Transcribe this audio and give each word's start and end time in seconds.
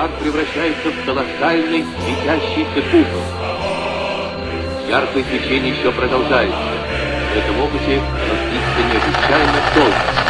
шар 0.00 0.10
превращается 0.18 0.88
в 0.88 1.04
колоссальный 1.04 1.84
светящийся 2.04 2.82
купол. 2.90 3.22
Яркое 4.88 5.24
свечение 5.24 5.74
еще 5.74 5.92
продолжается. 5.92 6.56
В 7.34 7.38
этом 7.38 7.60
опыте 7.60 8.00
разлится 8.28 8.80
необычайно 8.88 9.60
долго. 9.74 10.29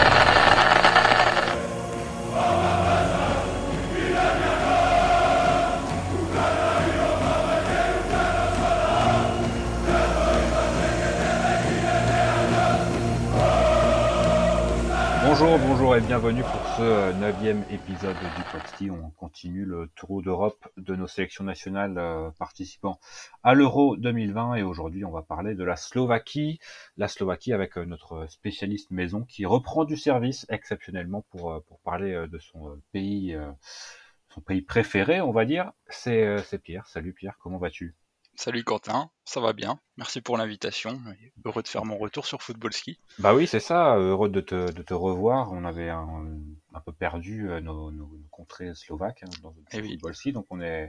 Bienvenue 16.10 16.42
pour 16.42 16.66
ce 16.76 17.12
neuvième 17.20 17.62
épisode 17.70 18.16
du 18.16 18.42
Poxty. 18.50 18.90
On 18.90 19.10
continue 19.10 19.64
le 19.64 19.86
tour 19.94 20.22
d'Europe 20.22 20.68
de 20.76 20.96
nos 20.96 21.06
sélections 21.06 21.44
nationales 21.44 21.98
euh, 21.98 22.32
participant 22.36 22.98
à 23.44 23.54
l'Euro 23.54 23.96
2020 23.96 24.56
et 24.56 24.64
aujourd'hui 24.64 25.04
on 25.04 25.12
va 25.12 25.22
parler 25.22 25.54
de 25.54 25.62
la 25.62 25.76
Slovaquie. 25.76 26.58
La 26.96 27.06
Slovaquie 27.06 27.52
avec 27.52 27.78
euh, 27.78 27.84
notre 27.84 28.26
spécialiste 28.28 28.90
maison 28.90 29.22
qui 29.22 29.46
reprend 29.46 29.84
du 29.84 29.96
service 29.96 30.46
exceptionnellement 30.48 31.24
pour, 31.30 31.52
euh, 31.52 31.60
pour 31.68 31.78
parler 31.78 32.26
de 32.26 32.38
son 32.40 32.76
pays, 32.90 33.38
son 34.30 34.40
pays 34.40 34.62
préféré 34.62 35.20
on 35.20 35.30
va 35.30 35.44
dire. 35.44 35.70
C'est 35.90 36.42
Pierre. 36.60 36.88
Salut 36.88 37.12
Pierre, 37.12 37.36
comment 37.38 37.58
vas-tu? 37.58 37.94
Salut 38.40 38.64
Quentin, 38.64 39.10
ça 39.26 39.38
va 39.38 39.52
bien. 39.52 39.78
Merci 39.98 40.22
pour 40.22 40.38
l'invitation. 40.38 40.98
Heureux 41.44 41.62
de 41.62 41.68
faire 41.68 41.84
mon 41.84 41.98
retour 41.98 42.24
sur 42.24 42.40
Football 42.40 42.72
Ski. 42.72 42.98
Bah 43.18 43.34
oui, 43.34 43.46
c'est 43.46 43.60
ça. 43.60 43.98
Heureux 43.98 44.30
de 44.30 44.40
te, 44.40 44.72
de 44.72 44.82
te 44.82 44.94
revoir. 44.94 45.52
On 45.52 45.62
avait 45.66 45.90
un, 45.90 46.26
un 46.72 46.80
peu 46.80 46.90
perdu 46.90 47.50
euh, 47.50 47.60
nos, 47.60 47.90
nos, 47.90 48.10
contrées 48.30 48.74
slovaques 48.74 49.24
hein, 49.24 49.30
dans 49.42 49.50
le 49.50 49.62
eh 49.72 49.82
Football 49.82 50.14
Ski, 50.14 50.32
donc 50.32 50.46
on 50.48 50.62
est, 50.62 50.88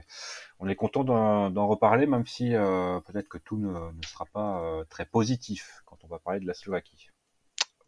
on 0.60 0.68
est 0.70 0.76
content 0.76 1.04
d'en 1.04 1.66
reparler, 1.68 2.06
même 2.06 2.26
si 2.26 2.54
euh, 2.54 2.98
peut-être 3.00 3.28
que 3.28 3.36
tout 3.36 3.58
ne, 3.58 3.68
ne 3.68 4.02
sera 4.06 4.24
pas 4.24 4.62
euh, 4.62 4.84
très 4.88 5.04
positif 5.04 5.82
quand 5.84 5.98
on 6.04 6.06
va 6.06 6.18
parler 6.20 6.40
de 6.40 6.46
la 6.46 6.54
Slovaquie. 6.54 7.10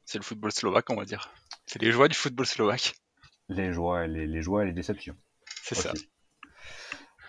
C'est 0.04 0.18
le 0.18 0.24
football 0.24 0.52
slovaque, 0.52 0.90
on 0.90 0.96
va 0.96 1.06
dire. 1.06 1.30
C'est 1.64 1.80
les 1.80 1.90
joies 1.90 2.08
du 2.08 2.16
football 2.16 2.44
slovaque. 2.44 2.96
Les 3.48 3.72
joies, 3.72 4.06
les, 4.08 4.26
les 4.26 4.42
joies 4.42 4.64
et 4.64 4.66
les 4.66 4.74
déceptions. 4.74 5.16
C'est 5.62 5.74
ça. 5.74 5.94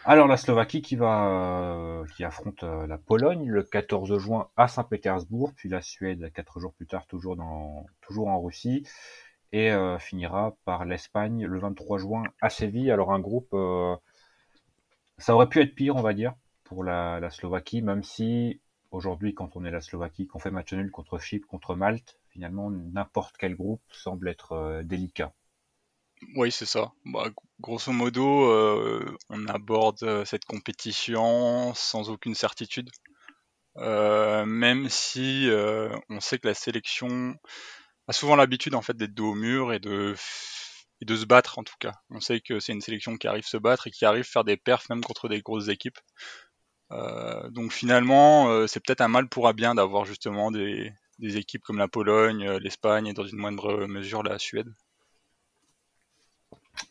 Alors 0.08 0.28
la 0.28 0.38
Slovaquie 0.38 0.84
qui 0.84 0.96
va 0.96 1.30
euh, 1.30 2.06
qui 2.16 2.24
affronte 2.24 2.62
euh, 2.62 2.86
la 2.86 3.00
Pologne 3.00 3.50
le 3.50 3.64
14 3.64 4.20
juin 4.20 4.50
à 4.56 4.68
Saint-Pétersbourg, 4.68 5.52
puis 5.56 5.68
la 5.68 5.82
Suède 5.82 6.32
quatre 6.32 6.60
jours 6.60 6.74
plus 6.74 6.86
tard 6.86 7.08
toujours 7.08 7.36
dans 7.36 7.88
toujours 8.02 8.28
en 8.28 8.40
Russie 8.40 8.84
et 9.52 9.72
euh, 9.72 9.98
finira 9.98 10.56
par 10.64 10.86
l'Espagne 10.86 11.46
le 11.46 11.60
23 11.60 11.98
juin 11.98 12.24
à 12.40 12.52
Séville. 12.52 12.92
Alors 12.92 13.14
un 13.14 13.20
groupe 13.20 13.56
ça 15.18 15.34
aurait 15.34 15.50
pu 15.50 15.60
être 15.62 15.74
pire 15.74 15.96
on 15.96 16.04
va 16.04 16.14
dire 16.14 16.36
pour 16.66 16.84
la, 16.84 17.20
la 17.20 17.32
Slovaquie 17.32 17.82
même 17.82 18.04
si 18.04 18.62
aujourd'hui 18.92 19.34
quand 19.34 19.56
on 19.56 19.66
est 19.66 19.72
la 19.72 19.82
Slovaquie 19.82 20.28
qu'on 20.28 20.38
fait 20.38 20.52
match 20.52 20.72
nul 20.74 20.92
contre 20.92 21.18
Chypre 21.18 21.48
contre 21.48 21.74
Malte 21.74 22.20
finalement 22.30 22.70
n'importe 22.70 23.38
quel 23.40 23.56
groupe 23.56 23.82
semble 23.90 24.30
être 24.30 24.84
délicat. 24.84 25.34
Oui, 26.36 26.52
c'est 26.52 26.66
ça. 26.66 26.92
Bah, 27.06 27.30
grosso 27.60 27.92
modo, 27.92 28.46
euh, 28.52 29.06
on 29.30 29.48
aborde 29.48 30.04
euh, 30.04 30.26
cette 30.26 30.46
compétition 30.46 31.74
sans 31.76 32.10
aucune 32.10 32.36
certitude. 32.36 32.90
Euh, 33.78 34.46
même 34.46 34.90
si 34.90 35.50
on 36.10 36.20
sait 36.22 36.40
que 36.40 36.48
la 36.48 36.54
sélection 36.54 37.36
a 38.08 38.14
souvent 38.14 38.36
l'habitude 38.38 38.76
en 38.76 38.82
fait 38.82 38.96
d'être 38.98 39.14
dos 39.14 39.32
au 39.32 39.36
mur 39.36 39.74
et 39.74 39.80
de 39.80 40.16
et 41.02 41.06
de 41.06 41.16
se 41.16 41.26
battre 41.26 41.60
en 41.60 41.64
tout 41.64 41.76
cas. 41.80 41.94
On 42.12 42.20
sait 42.22 42.42
que 42.42 42.60
c'est 42.60 42.74
une 42.74 42.82
sélection 42.82 43.18
qui 43.18 43.28
arrive 43.28 43.46
se 43.46 43.58
battre 43.58 43.88
et 43.88 43.92
qui 43.92 44.06
arrive 44.06 44.26
faire 44.26 44.46
des 44.46 44.58
perfs 44.58 44.90
même 44.90 45.04
contre 45.04 45.30
des 45.30 45.42
grosses 45.42 45.70
équipes. 45.70 46.00
donc 47.52 47.72
finalement, 47.74 48.68
c'est 48.68 48.80
peut-être 48.86 49.02
un 49.02 49.08
mal 49.10 49.28
pour 49.30 49.48
un 49.48 49.54
bien 49.54 49.76
d'avoir 49.76 50.06
justement 50.06 50.52
des, 50.52 50.92
des 51.20 51.38
équipes 51.38 51.64
comme 51.64 51.78
la 51.80 51.88
Pologne, 51.88 52.50
l'Espagne 52.60 53.08
et 53.08 53.14
dans 53.14 53.26
une 53.28 53.38
moindre 53.38 53.88
mesure 53.88 54.24
la 54.24 54.40
Suède. 54.40 54.74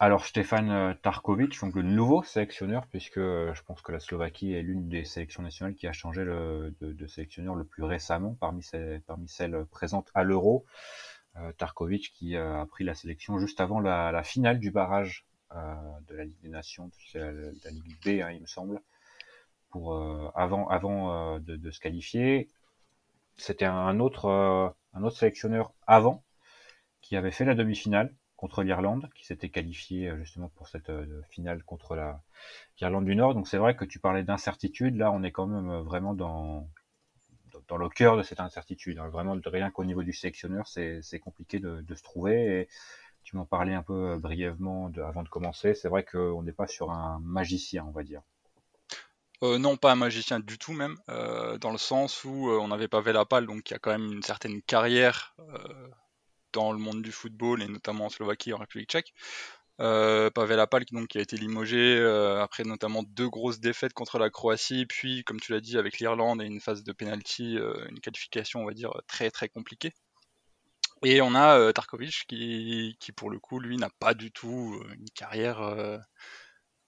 Alors 0.01 0.27
Stéphane 0.27 0.71
euh, 0.71 0.95
Tarkovic, 0.95 1.61
donc 1.61 1.77
le 1.77 1.83
nouveau 1.83 2.25
sélectionneur, 2.25 2.87
puisque 2.89 3.19
euh, 3.19 3.55
je 3.55 3.63
pense 3.63 3.81
que 3.81 3.93
la 3.93 4.01
Slovaquie 4.01 4.53
est 4.53 4.63
l'une 4.63 4.89
des 4.89 5.05
sélections 5.05 5.43
nationales 5.43 5.75
qui 5.75 5.87
a 5.87 5.93
changé 5.93 6.25
de, 6.25 7.07
sélectionneur 7.07 7.55
le 7.55 7.65
plus 7.65 7.85
récemment 7.85 8.37
parmi, 8.41 8.63
celles 8.63 9.67
présentes 9.71 10.11
à 10.15 10.25
l'Euro. 10.25 10.65
Euh, 11.37 11.53
Tarkovic 11.53 12.13
qui 12.13 12.37
a 12.37 12.67
pris 12.67 12.85
la 12.85 12.95
sélection 12.95 13.39
juste 13.39 13.61
avant 13.61 13.79
la, 13.79 14.23
finale 14.25 14.59
du 14.59 14.71
barrage 14.71 15.27
de 15.53 16.15
la 16.15 16.25
Ligue 16.25 16.41
des 16.43 16.49
Nations, 16.49 16.91
la, 17.15 17.31
la 17.31 17.71
Ligue 17.71 17.97
B, 18.05 18.09
hein, 18.23 18.33
il 18.33 18.41
me 18.41 18.47
semble, 18.47 18.81
pour 19.71 19.95
avant, 20.35 20.69
avant 20.69 21.39
de, 21.39 21.71
se 21.71 21.79
qualifier. 21.79 22.49
C'était 23.37 23.65
un 23.65 24.01
autre 24.01 24.75
sélectionneur 25.13 25.73
avant 25.87 26.25
qui 27.01 27.17
avait 27.17 27.31
fait 27.31 27.45
la 27.45 27.55
demi-finale 27.55 28.13
contre 28.45 28.63
l'Irlande, 28.63 29.09
qui 29.15 29.25
s'était 29.25 29.49
qualifié 29.49 30.11
euh, 30.11 30.19
justement 30.19 30.51
pour 30.51 30.69
cette 30.69 30.91
euh, 30.91 31.23
finale 31.31 31.63
contre 31.63 31.95
la 31.95 32.21
l'Irlande 32.79 33.07
du 33.07 33.17
Nord. 33.17 33.35
Donc 33.35 33.49
c'est 33.49 33.57
vrai 33.57 33.75
que 33.75 33.87
tu 33.87 33.99
parlais 33.99 34.23
d'incertitude. 34.23 34.97
Là, 34.99 35.11
on 35.13 35.23
est 35.23 35.33
quand 35.33 35.47
même 35.47 35.71
euh, 35.71 35.81
vraiment 35.81 36.13
dans 36.13 36.69
dans 37.69 37.79
le 37.79 37.89
cœur 37.89 38.19
de 38.19 38.23
cette 38.23 38.41
incertitude. 38.41 38.99
Hein. 38.99 39.09
Vraiment, 39.09 39.35
rien 39.47 39.71
qu'au 39.71 39.87
niveau 39.87 40.03
du 40.03 40.13
sélectionneur, 40.13 40.67
c'est 40.69 41.21
compliqué 41.21 41.59
de, 41.59 41.81
de, 41.81 41.95
se 41.95 42.03
trouver. 42.03 42.61
Et 42.61 42.69
tu 43.23 43.37
m'en 43.39 43.47
parlais 43.47 43.73
un 43.73 43.83
peu 43.83 44.19
brièvement 44.19 44.93
avant 44.99 45.23
de 45.23 45.31
commencer. 45.31 45.75
C'est 45.75 45.89
vrai 45.89 46.05
qu'on 46.05 46.43
n'est 46.43 46.53
pas 46.53 46.67
sur 46.67 46.91
un 46.91 47.21
magicien, 47.21 47.87
on 47.89 47.93
va 47.93 48.03
dire. 48.03 48.21
Non, 49.41 49.77
pas 49.77 49.93
un 49.93 49.97
magicien 49.97 50.41
du 50.41 50.59
tout 50.59 50.73
même, 50.73 50.97
dans 51.09 51.71
le 51.71 51.79
sens 51.79 52.25
où 52.25 52.51
euh, 52.51 52.59
on 52.61 52.71
avait 52.71 52.89
Pavel 52.89 53.17
Apal, 53.17 53.47
donc 53.47 53.63
qui 53.63 53.75
a 53.75 53.79
quand 53.79 53.91
même 53.91 54.13
une 54.13 54.23
certaine 54.23 54.63
carrière 54.63 55.35
dans 56.55 56.73
le 56.73 56.79
monde 56.79 57.03
du 57.03 57.13
football 57.13 57.63
et 57.63 57.69
notamment 57.69 58.07
en 58.07 58.09
Slovaquie 58.09 58.51
et 58.51 58.53
en 58.55 58.59
République 58.59 58.89
tchèque. 58.89 59.13
Euh, 59.81 60.31
Pavel 60.31 60.61
Apal 60.61 60.85
donc, 60.93 61.09
qui 61.09 61.19
a 61.19 61.21
été 61.21 61.37
limogé 61.37 61.97
euh, 61.99 62.41
après 62.41 62.63
notamment 62.63 63.03
deux 63.03 63.29
grosses 63.29 63.59
défaites 63.59 63.93
contre 63.93 64.19
la 64.19 64.31
Croatie, 64.31 64.87
puis 64.87 65.25
comme 65.25 65.41
tu 65.41 65.53
l'as 65.53 65.61
dit 65.61 65.77
avec 65.77 65.99
l'Irlande 65.99 66.41
et 66.41 66.47
une 66.47 66.61
phase 66.61 66.85
de 66.85 66.93
penalty, 66.93 67.59
euh, 67.59 67.85
une 67.89 67.99
qualification 67.99 68.61
on 68.63 68.67
va 68.67 68.73
dire 68.73 68.93
très 69.09 69.31
très 69.31 69.49
compliquée. 69.49 69.93
Et 71.05 71.21
on 71.21 71.35
a 71.35 71.59
euh, 71.59 71.73
Tarkovic 71.73 72.25
qui, 72.29 72.97
qui 73.01 73.13
pour 73.13 73.31
le 73.31 73.41
coup 73.41 73.59
lui 73.59 73.77
n'a 73.77 73.91
pas 73.99 74.15
du 74.15 74.31
tout 74.31 74.81
une 74.97 75.11
carrière 75.11 76.01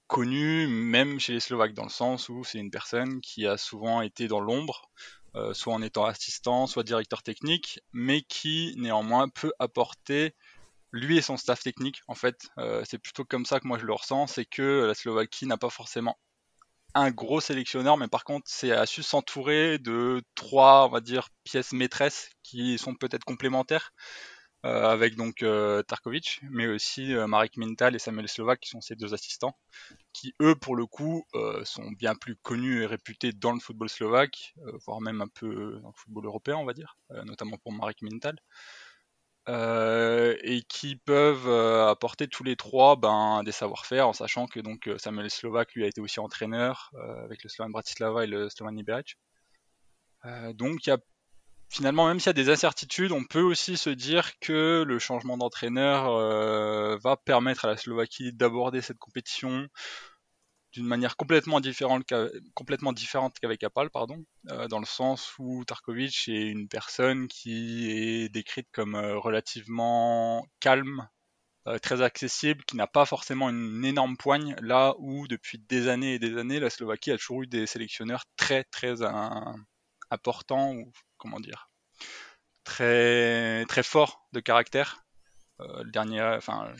connue 0.06 0.68
même 0.68 1.18
chez 1.18 1.32
les 1.32 1.40
Slovaques 1.40 1.74
dans 1.74 1.82
le 1.82 1.90
sens 1.90 2.28
où 2.28 2.44
c'est 2.44 2.58
une 2.58 2.70
personne 2.70 3.20
qui 3.20 3.46
a 3.46 3.56
souvent 3.56 4.00
été 4.00 4.28
dans 4.28 4.40
l'ombre, 4.40 4.88
euh, 5.36 5.54
soit 5.54 5.74
en 5.74 5.82
étant 5.82 6.04
assistant, 6.04 6.66
soit 6.66 6.82
directeur 6.82 7.22
technique, 7.22 7.80
mais 7.92 8.22
qui 8.22 8.74
néanmoins 8.76 9.28
peut 9.28 9.52
apporter 9.58 10.34
lui 10.92 11.18
et 11.18 11.22
son 11.22 11.36
staff 11.36 11.62
technique. 11.62 12.02
En 12.08 12.14
fait, 12.14 12.48
euh, 12.58 12.82
c'est 12.88 12.98
plutôt 12.98 13.24
comme 13.24 13.44
ça 13.44 13.60
que 13.60 13.68
moi 13.68 13.78
je 13.78 13.86
le 13.86 13.92
ressens, 13.92 14.28
c'est 14.28 14.46
que 14.46 14.84
la 14.86 14.94
Slovaquie 14.94 15.46
n'a 15.46 15.58
pas 15.58 15.70
forcément 15.70 16.18
un 16.94 17.10
gros 17.10 17.40
sélectionneur, 17.40 17.98
mais 17.98 18.08
par 18.08 18.24
contre, 18.24 18.46
c'est 18.48 18.72
a 18.72 18.86
su 18.86 19.02
s'entourer 19.02 19.78
de 19.78 20.22
trois, 20.34 20.86
on 20.86 20.88
va 20.88 21.00
dire, 21.00 21.28
pièces 21.44 21.72
maîtresses 21.72 22.30
qui 22.42 22.78
sont 22.78 22.94
peut-être 22.94 23.24
complémentaires. 23.24 23.92
Euh, 24.64 24.88
avec 24.88 25.16
donc 25.16 25.42
euh, 25.42 25.82
Tarkovic, 25.82 26.40
mais 26.50 26.66
aussi 26.66 27.14
euh, 27.14 27.26
Marek 27.26 27.56
Mintal 27.56 27.94
et 27.94 27.98
Samuel 27.98 28.26
Slovak 28.26 28.58
qui 28.60 28.70
sont 28.70 28.80
ses 28.80 28.96
deux 28.96 29.14
assistants, 29.14 29.56
qui 30.12 30.34
eux 30.40 30.56
pour 30.56 30.74
le 30.76 30.86
coup 30.86 31.24
sont 31.64 31.90
bien 31.92 32.14
plus 32.14 32.36
connus 32.36 32.82
et 32.82 32.86
réputés 32.86 33.32
dans 33.32 33.52
le 33.52 33.60
football 33.60 33.88
slovaque, 33.88 34.54
voire 34.86 35.00
même 35.00 35.20
un 35.20 35.28
peu 35.28 35.78
dans 35.82 35.88
le 35.88 35.94
football 35.94 36.26
européen 36.26 36.56
on 36.56 36.64
va 36.64 36.72
dire, 36.72 36.96
notamment 37.24 37.58
pour 37.58 37.72
Marek 37.72 38.02
Mintal. 38.02 38.36
et 40.42 40.62
qui 40.68 40.96
peuvent 40.96 41.48
apporter 41.88 42.26
tous 42.26 42.42
les 42.42 42.56
trois 42.56 42.96
ben, 42.96 43.42
des 43.44 43.52
savoir-faire 43.52 44.08
en 44.08 44.12
sachant 44.14 44.46
que 44.46 44.60
donc 44.60 44.90
Samuel 44.98 45.30
Slovak 45.30 45.74
lui 45.74 45.84
a 45.84 45.86
été 45.88 46.00
aussi 46.00 46.18
entraîneur 46.18 46.90
avec 47.24 47.42
le 47.44 47.50
Slovan 47.50 47.70
Bratislava 47.70 48.24
et 48.24 48.26
le 48.26 48.48
Slovan 48.48 48.74
Liberec. 48.74 49.16
donc 50.54 50.86
il 50.86 50.90
y 50.90 50.92
a 50.92 50.98
finalement, 51.68 52.06
même 52.06 52.20
s'il 52.20 52.28
y 52.28 52.30
a 52.30 52.32
des 52.32 52.50
incertitudes, 52.50 53.12
on 53.12 53.24
peut 53.24 53.42
aussi 53.42 53.76
se 53.76 53.90
dire 53.90 54.38
que 54.40 54.84
le 54.86 54.98
changement 54.98 55.36
d'entraîneur 55.36 56.08
euh, 56.08 56.96
va 57.02 57.16
permettre 57.16 57.64
à 57.64 57.68
la 57.68 57.76
Slovaquie 57.76 58.32
d'aborder 58.32 58.80
cette 58.80 58.98
compétition 58.98 59.68
d'une 60.72 60.86
manière 60.86 61.16
complètement 61.16 61.60
différente, 61.60 62.04
qu'avec 63.40 63.64
Apal, 63.64 63.88
pardon, 63.90 64.24
euh, 64.50 64.68
dans 64.68 64.78
le 64.78 64.84
sens 64.84 65.32
où 65.38 65.64
Tarkovic 65.64 66.28
est 66.28 66.48
une 66.48 66.68
personne 66.68 67.28
qui 67.28 67.90
est 67.90 68.28
décrite 68.28 68.68
comme 68.72 68.94
euh, 68.94 69.18
relativement 69.18 70.46
calme, 70.60 71.08
très 71.82 72.00
accessible, 72.00 72.62
qui 72.64 72.76
n'a 72.76 72.86
pas 72.86 73.06
forcément 73.06 73.50
une 73.50 73.84
énorme 73.84 74.16
poigne, 74.16 74.54
là 74.60 74.94
où 75.00 75.26
depuis 75.26 75.58
des 75.58 75.88
années 75.88 76.14
et 76.14 76.18
des 76.20 76.38
années, 76.38 76.60
la 76.60 76.70
Slovaquie 76.70 77.10
a 77.10 77.18
toujours 77.18 77.42
eu 77.42 77.48
des 77.48 77.66
sélectionneurs 77.66 78.22
très 78.36 78.62
très 78.62 79.02
importants 80.12 80.76
comment 81.26 81.40
dire, 81.40 81.70
très 82.64 83.82
fort 83.82 84.28
de 84.32 84.40
caractère. 84.40 85.04
Euh, 85.60 85.82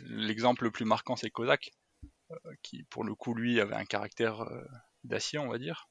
l'exemple 0.04 0.64
le 0.64 0.70
plus 0.70 0.84
marquant 0.84 1.16
c'est 1.16 1.30
Kozak, 1.30 1.72
qui 2.62 2.84
pour 2.84 3.04
le 3.04 3.14
coup 3.14 3.34
lui 3.34 3.60
avait 3.60 3.74
un 3.74 3.84
caractère 3.84 4.44
d'acier, 5.04 5.38
on 5.38 5.48
va 5.48 5.58
dire. 5.58 5.88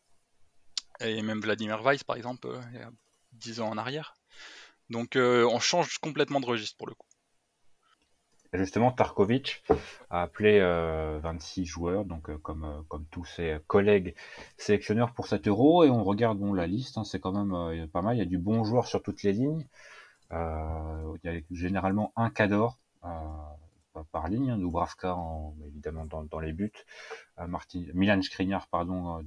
Et 1.01 1.21
même 1.21 1.41
Vladimir 1.41 1.81
Weiss, 1.81 2.03
par 2.05 2.15
exemple, 2.15 2.47
il 2.71 2.79
y 2.79 2.81
a 2.81 2.91
10 3.33 3.59
ans 3.59 3.69
en 3.69 3.77
arrière. 3.77 4.15
Donc 4.89 5.15
on 5.17 5.59
change 5.59 5.97
complètement 5.97 6.39
de 6.39 6.45
registre 6.45 6.77
pour 6.77 6.87
le 6.87 6.95
coup 6.95 7.07
justement, 8.57 8.91
Tarkovic 8.91 9.63
a 10.09 10.23
appelé 10.23 10.59
26 10.59 11.61
euh, 11.61 11.65
joueurs, 11.65 12.05
donc 12.05 12.29
euh, 12.29 12.37
comme, 12.37 12.63
euh, 12.63 12.81
comme 12.87 13.05
tous 13.05 13.25
ses 13.25 13.57
collègues 13.67 14.15
sélectionneurs 14.57 15.13
pour 15.13 15.27
cet 15.27 15.47
euro, 15.47 15.83
et 15.83 15.89
on 15.89 16.03
regarde 16.03 16.39
la 16.55 16.67
liste, 16.67 16.97
hein, 16.97 17.03
c'est 17.03 17.19
quand 17.19 17.31
même 17.31 17.87
pas 17.89 18.01
mal, 18.01 18.15
il 18.15 18.19
y 18.19 18.21
a 18.21 18.25
du 18.25 18.37
bon 18.37 18.63
joueur 18.63 18.87
sur 18.87 19.01
toutes 19.01 19.23
les 19.23 19.33
lignes, 19.33 19.65
il 20.31 21.19
y 21.23 21.29
a 21.29 21.39
généralement 21.51 22.11
un 22.15 22.29
cador 22.29 22.77
par 24.11 24.27
ligne, 24.27 24.51
hein, 24.51 24.57
Dubravka 24.57 25.17
évidemment 25.65 26.05
dans, 26.05 26.39
les 26.39 26.53
buts, 26.53 26.71
Milan 27.93 28.21
Skriniar 28.21 28.67
pardon, 28.67 29.23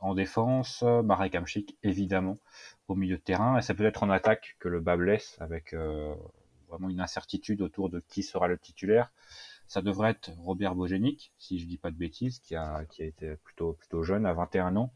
en 0.00 0.14
défense, 0.14 0.82
Marek 0.82 1.34
Hamšík 1.36 1.76
évidemment 1.82 2.36
au 2.88 2.94
milieu 2.94 3.16
de 3.16 3.22
terrain, 3.22 3.58
et 3.58 3.62
c'est 3.62 3.74
peut-être 3.74 4.02
en 4.02 4.10
attaque 4.10 4.56
que 4.58 4.68
le 4.68 4.80
bas 4.80 4.96
blesse 4.96 5.36
avec 5.40 5.74
vraiment 6.68 6.88
une 6.88 7.00
incertitude 7.00 7.62
autour 7.62 7.90
de 7.90 8.00
qui 8.08 8.22
sera 8.22 8.48
le 8.48 8.58
titulaire. 8.58 9.12
Ça 9.66 9.82
devrait 9.82 10.10
être 10.10 10.30
Robert 10.38 10.74
Bogenic, 10.74 11.32
si 11.38 11.58
je 11.58 11.66
dis 11.66 11.78
pas 11.78 11.90
de 11.90 11.96
bêtises, 11.96 12.38
qui 12.38 12.54
a, 12.54 12.84
qui 12.84 13.02
a 13.02 13.06
été 13.06 13.36
plutôt, 13.36 13.72
plutôt 13.72 14.02
jeune, 14.02 14.24
à 14.24 14.32
21 14.32 14.76
ans, 14.76 14.92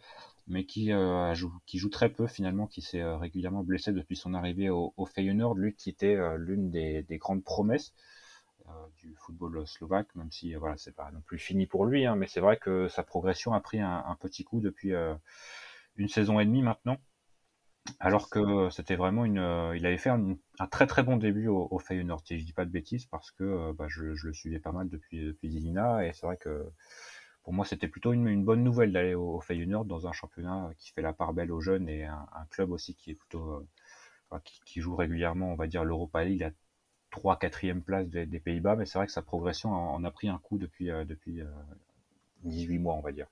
mais 0.47 0.65
qui, 0.65 0.93
euh, 0.93 1.35
joue, 1.35 1.53
qui 1.67 1.79
joue 1.79 1.89
très 1.89 2.09
peu 2.09 2.27
finalement, 2.27 2.67
qui 2.67 2.83
s'est 2.83 3.01
euh, 3.01 3.17
régulièrement 3.17 3.65
blessé 3.65 3.93
depuis 3.93 4.17
son 4.17 4.35
arrivée 4.35 4.71
au, 4.71 4.95
au 4.97 5.07
Feyenoord, 5.07 5.57
lui 5.57 5.75
qui 5.75 5.91
était 5.91 6.17
euh, 6.17 6.37
l'une 6.37 6.71
des, 6.71 7.03
des, 7.03 7.19
grandes 7.19 7.45
promesses 7.45 7.93
du 8.99 9.17
football 9.17 9.67
slovaque, 9.67 10.15
même 10.15 10.31
si 10.31 10.55
voilà, 10.55 10.77
c'est 10.77 10.95
pas 10.95 11.11
non 11.11 11.21
plus 11.23 11.39
fini 11.39 11.67
pour 11.67 11.87
lui, 11.87 12.07
hein, 12.07 12.15
mais 12.15 12.29
c'est 12.29 12.39
vrai 12.39 12.57
que 12.57 12.87
sa 12.87 13.03
progression 13.03 13.53
a 13.53 13.59
pris 13.59 13.81
un, 13.81 14.05
un 14.07 14.15
petit 14.15 14.45
coup 14.45 14.61
depuis 14.61 14.93
une 15.97 16.09
saison 16.09 16.39
et 16.39 16.45
demie 16.45 16.63
maintenant. 16.63 16.97
Alors 17.99 18.31
que 18.31 18.71
c'était 18.71 18.97
vraiment 18.97 19.25
une, 19.25 19.39
euh, 19.39 19.77
il 19.77 19.87
avait 19.87 19.99
fait 19.99 20.11
un, 20.11 20.37
très 20.71 20.87
très 20.87 21.03
bon 21.03 21.17
début 21.17 21.49
au, 21.49 21.69
au 21.71 21.79
Feyenoord, 21.79 22.23
si 22.25 22.39
je 22.39 22.45
dis 22.45 22.53
pas 22.53 22.65
de 22.65 22.71
bêtises, 22.71 23.07
parce 23.07 23.31
que 23.31 23.45
euh, 23.45 23.73
bah, 23.73 23.87
je, 23.89 24.05
le 24.05 24.33
suivais 24.33 24.59
pas 24.59 24.73
mal 24.73 24.89
depuis 24.89 25.25
depuis 25.25 25.51
Zilina, 25.51 26.07
et 26.07 26.13
c'est 26.13 26.27
vrai 26.27 26.37
que 26.37 26.65
pour 27.43 27.53
moi 27.53 27.65
c'était 27.65 27.89
plutôt 27.89 28.13
une, 28.13 28.45
bonne 28.45 28.63
nouvelle 28.63 28.93
d'aller 28.93 29.15
au, 29.15 29.37
au, 29.37 29.41
Feyenoord 29.41 29.87
dans 29.87 30.07
un 30.07 30.13
championnat 30.13 30.71
qui 30.79 30.93
fait 30.93 31.03
la 31.03 31.13
part 31.13 31.33
belle 31.33 31.53
aux 31.53 31.61
jeunes 31.61 31.89
et 31.89 32.05
un, 32.05 32.27
club 32.51 32.71
aussi 32.71 32.95
qui 32.95 33.11
est 33.11 33.15
plutôt 33.15 33.67
euh, 34.33 34.39
qui, 34.65 34.81
joue 34.81 34.95
régulièrement, 34.95 35.53
on 35.53 35.57
va 35.57 35.67
dire 35.67 35.85
l'Europa 35.85 36.25
League, 36.25 36.45
à 36.45 36.51
3 37.11 37.39
4 37.39 37.81
place 37.81 38.09
des, 38.09 38.41
Pays-Bas, 38.41 38.77
mais 38.77 38.87
c'est 38.87 38.99
vrai 38.99 39.07
que 39.07 39.13
sa 39.13 39.23
progression 39.23 39.73
en, 39.73 40.05
a 40.05 40.11
pris 40.11 40.29
un 40.29 40.39
coup 40.39 40.59
depuis 40.59 40.87
depuis 40.87 41.41
18 42.45 42.79
mois, 42.79 42.95
on 42.95 43.01
va 43.01 43.13
dire. 43.13 43.27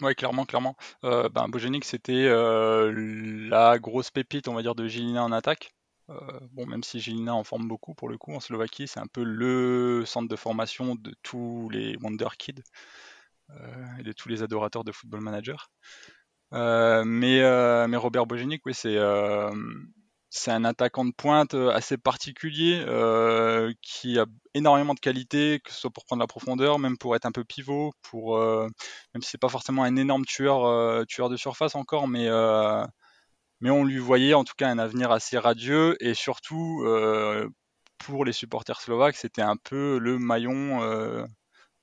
Ouais, 0.00 0.14
clairement, 0.14 0.46
clairement. 0.46 0.76
Euh, 1.04 1.28
ben, 1.28 1.46
c'était 1.82 2.12
euh, 2.26 2.90
la 3.48 3.78
grosse 3.78 4.10
pépite, 4.10 4.48
on 4.48 4.54
va 4.54 4.62
dire, 4.62 4.74
de 4.74 4.86
Gilina 4.86 5.22
en 5.24 5.32
attaque. 5.32 5.74
Euh, 6.08 6.40
bon, 6.52 6.66
même 6.66 6.82
si 6.82 7.00
Gilina 7.00 7.34
en 7.34 7.44
forme 7.44 7.68
beaucoup 7.68 7.94
pour 7.94 8.08
le 8.08 8.16
coup 8.16 8.32
en 8.34 8.40
Slovaquie, 8.40 8.88
c'est 8.88 9.00
un 9.00 9.06
peu 9.06 9.22
le 9.22 10.04
centre 10.06 10.28
de 10.28 10.36
formation 10.36 10.94
de 10.94 11.14
tous 11.22 11.68
les 11.70 11.96
Wonder 12.02 12.28
Kids 12.38 12.62
et 13.98 14.02
de 14.04 14.12
tous 14.12 14.28
les 14.28 14.42
adorateurs 14.42 14.84
de 14.84 14.92
Football 14.92 15.20
Manager. 15.20 15.70
mais, 16.52 17.40
mais 17.88 17.96
Robert 17.96 18.26
Bojanic, 18.26 18.64
oui, 18.64 18.74
c'est 18.74 18.96
c'est 20.30 20.52
un 20.52 20.64
attaquant 20.64 21.04
de 21.04 21.12
pointe 21.12 21.54
euh, 21.54 21.70
assez 21.70 21.98
particulier 21.98 22.82
euh, 22.86 23.72
qui 23.82 24.18
a 24.18 24.26
énormément 24.54 24.94
de 24.94 25.00
qualité, 25.00 25.60
que 25.64 25.72
ce 25.72 25.80
soit 25.80 25.90
pour 25.90 26.04
prendre 26.04 26.20
la 26.20 26.28
profondeur, 26.28 26.78
même 26.78 26.96
pour 26.98 27.16
être 27.16 27.26
un 27.26 27.32
peu 27.32 27.44
pivot, 27.44 27.92
pour 28.02 28.36
euh, 28.38 28.68
même 29.14 29.22
si 29.22 29.30
c'est 29.30 29.40
pas 29.40 29.48
forcément 29.48 29.82
un 29.82 29.96
énorme 29.96 30.24
tueur 30.24 31.06
tueur 31.06 31.28
de 31.28 31.36
surface 31.36 31.74
encore, 31.74 32.08
mais 32.08 32.28
mais 33.60 33.70
on 33.70 33.84
lui 33.84 33.98
voyait 33.98 34.34
en 34.34 34.44
tout 34.44 34.54
cas 34.56 34.68
un 34.68 34.78
avenir 34.78 35.10
assez 35.10 35.38
radieux. 35.38 35.96
Et 36.00 36.14
surtout 36.14 36.84
pour 37.98 38.24
les 38.24 38.32
supporters 38.32 38.80
slovaques, 38.80 39.16
c'était 39.16 39.42
un 39.42 39.56
peu 39.56 39.98
le 39.98 40.18
maillon 40.18 41.26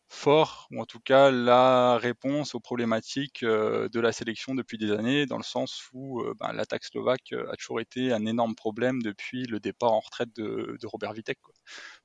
fort, 0.09 0.67
ou 0.71 0.81
en 0.81 0.85
tout 0.85 0.99
cas 0.99 1.31
la 1.31 1.97
réponse 1.97 2.55
aux 2.55 2.59
problématiques 2.59 3.43
euh, 3.43 3.89
de 3.89 3.99
la 3.99 4.11
sélection 4.11 4.55
depuis 4.55 4.77
des 4.77 4.91
années, 4.91 5.25
dans 5.25 5.37
le 5.37 5.43
sens 5.43 5.89
où 5.93 6.21
euh, 6.21 6.33
ben, 6.39 6.53
l'attaque 6.53 6.85
slovaque 6.85 7.33
euh, 7.33 7.51
a 7.51 7.55
toujours 7.57 7.81
été 7.81 8.13
un 8.13 8.25
énorme 8.25 8.55
problème 8.55 9.01
depuis 9.01 9.45
le 9.45 9.59
départ 9.59 9.93
en 9.93 9.99
retraite 9.99 10.33
de, 10.35 10.77
Robert 10.83 11.13
Vitek, 11.13 11.37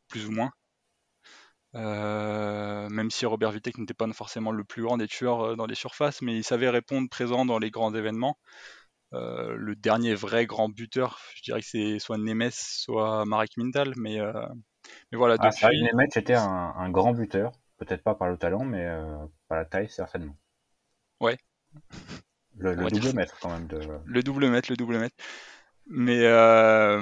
plus 0.08 0.26
ou 0.26 0.32
moins. 0.32 0.50
même 1.75 3.10
si 3.10 3.25
Robert 3.26 3.52
Vitek 3.52 3.78
n'était 3.78 3.94
pas 3.94 4.10
forcément 4.12 4.50
le 4.52 4.64
plus 4.64 4.82
grand 4.82 4.96
des 4.96 5.08
tueurs 5.08 5.56
dans 5.56 5.66
les 5.66 5.75
surfaces, 5.75 6.22
mais 6.22 6.37
il 6.37 6.44
savait 6.44 6.69
répondre 6.69 7.08
présent 7.08 7.44
dans 7.44 7.58
les 7.58 7.70
grands 7.70 7.94
événements. 7.94 8.37
le 9.12 9.75
dernier 9.76 10.14
vrai 10.14 10.46
grand 10.46 10.69
buteur, 10.69 11.20
je 11.37 11.43
dirais 11.43 11.60
que 11.60 11.66
c'est 11.66 11.99
soit 11.99 12.19
Nemes, 12.19 12.50
soit 12.52 13.25
Marek 13.26 13.56
Mindal, 13.56 13.94
mais, 13.96 14.19
mais 15.12 15.19
voilà. 15.19 15.37
Ah, 15.38 15.50
depuis... 15.50 15.82
Nemes 15.82 16.08
était 16.16 16.34
un, 16.34 16.90
grand 16.90 17.12
buteur. 17.12 17.52
Peut-être 17.84 18.05
pas 18.05 18.14
par 18.14 18.29
le 18.29 18.37
talent, 18.37 18.64
mais 18.64 18.87
euh, 18.87 19.17
par 19.49 19.58
la 19.58 19.64
taille, 19.64 19.88
certainement. 19.88 20.37
Ouais. 21.20 21.37
Le, 22.56 22.76
double 22.76 23.12
mètre, 23.12 23.37
quand 23.40 23.50
même. 23.50 23.67
De... 23.67 23.81
Le 24.05 24.23
double 24.23 24.49
mètre, 24.49 24.70
le 24.70 24.76
double 24.76 24.99
mètre. 24.99 25.17
Mais, 25.88 26.20
euh, 26.23 27.00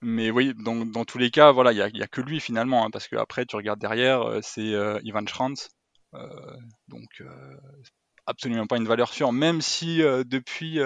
mais 0.00 0.32
oui, 0.32 0.54
donc, 0.56 0.90
dans 0.90 1.04
tous 1.04 1.18
les 1.18 1.30
cas, 1.30 1.52
voilà, 1.52 1.70
il 1.70 1.76
n'y 1.76 2.00
a, 2.00 2.04
a, 2.04 2.08
que 2.08 2.20
lui 2.20 2.40
finalement, 2.40 2.84
hein, 2.84 2.90
parce 2.90 3.06
que 3.06 3.14
après, 3.14 3.46
tu 3.46 3.54
regardes 3.54 3.78
derrière, 3.78 4.22
euh, 4.22 4.40
c'est 4.42 4.74
Ivan 5.04 5.24
Schranz. 5.24 5.68
donc, 6.88 7.22
absolument 8.26 8.66
pas 8.66 8.76
une 8.76 8.88
valeur 8.88 9.12
sûre, 9.12 9.32
même 9.32 9.60
si 9.60 9.98
depuis 9.98 10.80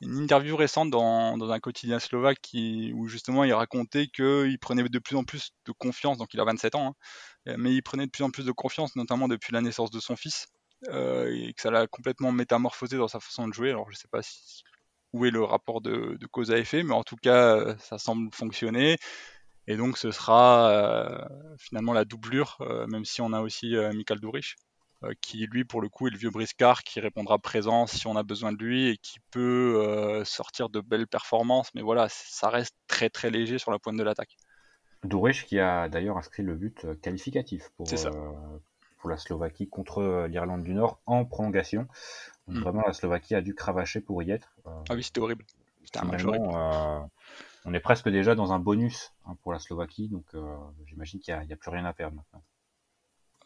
une 0.00 0.16
interview 0.18 0.56
récente 0.56 0.90
dans, 0.90 1.50
un 1.50 1.60
quotidien 1.60 1.98
slovaque 1.98 2.50
où 2.94 3.08
justement 3.08 3.44
il 3.44 3.52
racontait 3.52 4.06
qu'il 4.08 4.58
prenait 4.58 4.82
de 4.82 4.98
plus 4.98 5.16
en 5.16 5.24
plus 5.24 5.52
de 5.66 5.72
confiance, 5.72 6.18
donc 6.18 6.32
il 6.34 6.40
a 6.40 6.44
27 6.44 6.74
ans, 6.74 6.96
hein, 7.46 7.54
mais 7.58 7.74
il 7.74 7.82
prenait 7.82 8.06
de 8.06 8.10
plus 8.10 8.24
en 8.24 8.30
plus 8.30 8.44
de 8.44 8.52
confiance, 8.52 8.96
notamment 8.96 9.28
depuis 9.28 9.52
la 9.52 9.60
naissance 9.60 9.90
de 9.90 10.00
son 10.00 10.16
fils, 10.16 10.46
euh, 10.88 11.30
et 11.32 11.52
que 11.52 11.60
ça 11.60 11.70
l'a 11.70 11.86
complètement 11.86 12.32
métamorphosé 12.32 12.96
dans 12.96 13.08
sa 13.08 13.20
façon 13.20 13.48
de 13.48 13.52
jouer. 13.52 13.70
Alors 13.70 13.90
je 13.90 13.96
sais 13.96 14.08
pas 14.10 14.22
si, 14.22 14.62
où 15.12 15.26
est 15.26 15.30
le 15.30 15.42
rapport 15.42 15.80
de, 15.80 16.18
cause 16.30 16.50
à 16.50 16.58
effet, 16.58 16.82
mais 16.82 16.94
en 16.94 17.04
tout 17.04 17.16
cas 17.16 17.76
ça 17.78 17.98
semble 17.98 18.32
fonctionner. 18.32 18.96
Et 19.66 19.76
donc 19.76 19.98
ce 19.98 20.10
sera 20.10 20.70
euh, 20.70 21.56
finalement 21.58 21.92
la 21.92 22.04
doublure, 22.04 22.56
euh, 22.60 22.86
même 22.86 23.04
si 23.04 23.20
on 23.20 23.32
a 23.32 23.40
aussi 23.40 23.76
euh, 23.76 23.92
Michael 23.92 24.20
Dourich, 24.20 24.56
euh, 24.56 24.69
qui 25.20 25.46
lui 25.46 25.64
pour 25.64 25.80
le 25.80 25.88
coup 25.88 26.08
est 26.08 26.10
le 26.10 26.18
vieux 26.18 26.30
briscard 26.30 26.82
qui 26.82 27.00
répondra 27.00 27.38
présent 27.38 27.86
si 27.86 28.06
on 28.06 28.16
a 28.16 28.22
besoin 28.22 28.52
de 28.52 28.62
lui 28.62 28.88
et 28.88 28.96
qui 28.98 29.18
peut 29.30 29.82
euh, 29.82 30.24
sortir 30.24 30.68
de 30.68 30.80
belles 30.80 31.06
performances, 31.06 31.70
mais 31.74 31.82
voilà, 31.82 32.08
ça 32.10 32.50
reste 32.50 32.74
très 32.86 33.08
très 33.08 33.30
léger 33.30 33.58
sur 33.58 33.70
la 33.70 33.78
pointe 33.78 33.96
de 33.96 34.02
l'attaque. 34.02 34.36
Dourich 35.02 35.46
qui 35.46 35.58
a 35.58 35.88
d'ailleurs 35.88 36.18
inscrit 36.18 36.42
le 36.42 36.54
but 36.54 36.84
euh, 36.84 36.94
qualificatif 36.94 37.70
pour, 37.76 37.86
pour 38.98 39.10
la 39.10 39.16
Slovaquie 39.16 39.68
contre 39.68 40.26
l'Irlande 40.28 40.62
du 40.62 40.74
Nord 40.74 41.00
en 41.06 41.24
prolongation. 41.24 41.86
Donc 42.46 42.58
mm. 42.58 42.60
vraiment 42.60 42.82
la 42.86 42.92
Slovaquie 42.92 43.34
a 43.34 43.40
dû 43.40 43.54
cravacher 43.54 44.00
pour 44.00 44.22
y 44.22 44.30
être. 44.30 44.52
ah 44.66 44.94
oui, 44.94 45.02
c'était 45.02 45.20
horrible. 45.20 45.46
C'était 45.84 46.00
un 46.00 46.04
match 46.04 46.24
on 47.66 47.74
est 47.74 47.80
presque 47.80 48.08
déjà 48.08 48.34
dans 48.34 48.54
un 48.54 48.58
bonus 48.58 49.12
hein, 49.26 49.36
pour 49.42 49.52
la 49.52 49.58
Slovaquie, 49.58 50.08
donc 50.08 50.24
j'imagine 50.86 51.20
qu'il 51.20 51.38
n'y 51.46 51.52
a, 51.52 51.56
plus 51.56 51.70
rien 51.70 51.84
à 51.84 51.92
perdre 51.92 52.16
maintenant. 52.16 52.42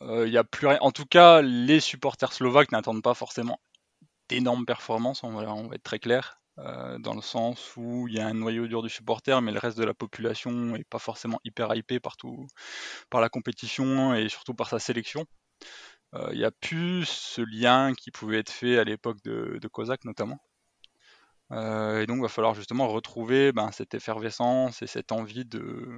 Euh. 0.05 0.43
En 0.81 0.91
tout 0.93 1.07
cas, 1.07 1.43
les 1.43 1.81
supporters 1.81 2.33
slovaques 2.33 2.73
n'attendent 2.73 3.03
pas 3.03 3.15
forcément 3.15 3.61
d'énormes 4.29 4.67
performances, 4.67 5.23
on 5.25 5.33
va, 5.33 5.75
être 5.75 5.83
très 5.83 5.99
clair, 5.99 6.41
euh, 6.59 6.99
dans 6.99 7.15
le 7.15 7.21
sens 7.21 7.77
où 7.77 8.09
il 8.09 8.15
y 8.15 8.21
a 8.21 8.27
un 8.27 8.35
noyau 8.35 8.67
dur 8.67 8.83
du 8.83 8.89
supporter, 8.89 9.41
mais 9.43 9.53
le 9.53 9.59
reste 9.59 9.79
de 9.79 9.85
la 9.85 9.95
population 9.95 10.51
n'est 10.51 10.85
pas 10.85 10.99
forcément 10.99 11.41
hyper 11.45 11.75
hypé 11.75 12.01
partout, 12.01 12.47
par 13.11 13.21
la 13.21 13.29
compétition 13.29 14.15
et 14.15 14.29
surtout 14.29 14.55
par 14.55 14.69
sa 14.69 14.79
sélection. 14.79 15.27
Euh, 16.15 16.31
il 16.33 16.39
n'y 16.39 16.45
a 16.45 16.53
plus 16.53 17.07
ce 17.07 17.43
lien 17.43 17.93
qui 17.95 18.11
pouvait 18.11 18.39
être 18.39 18.51
fait 18.51 18.79
à 18.79 18.85
l'époque 18.85 19.23
de, 19.25 19.59
de 19.61 19.69
Kozak 19.69 20.05
notamment. 20.05 20.39
et 21.53 22.07
donc, 22.07 22.19
il 22.19 22.23
va 22.23 22.29
falloir 22.29 22.55
justement 22.55 22.89
retrouver 22.89 23.53
ben, 23.53 23.71
cette 23.73 23.95
effervescence 23.95 24.83
et 24.83 24.87
cette 24.87 25.13
envie 25.13 25.45
de, 25.45 25.97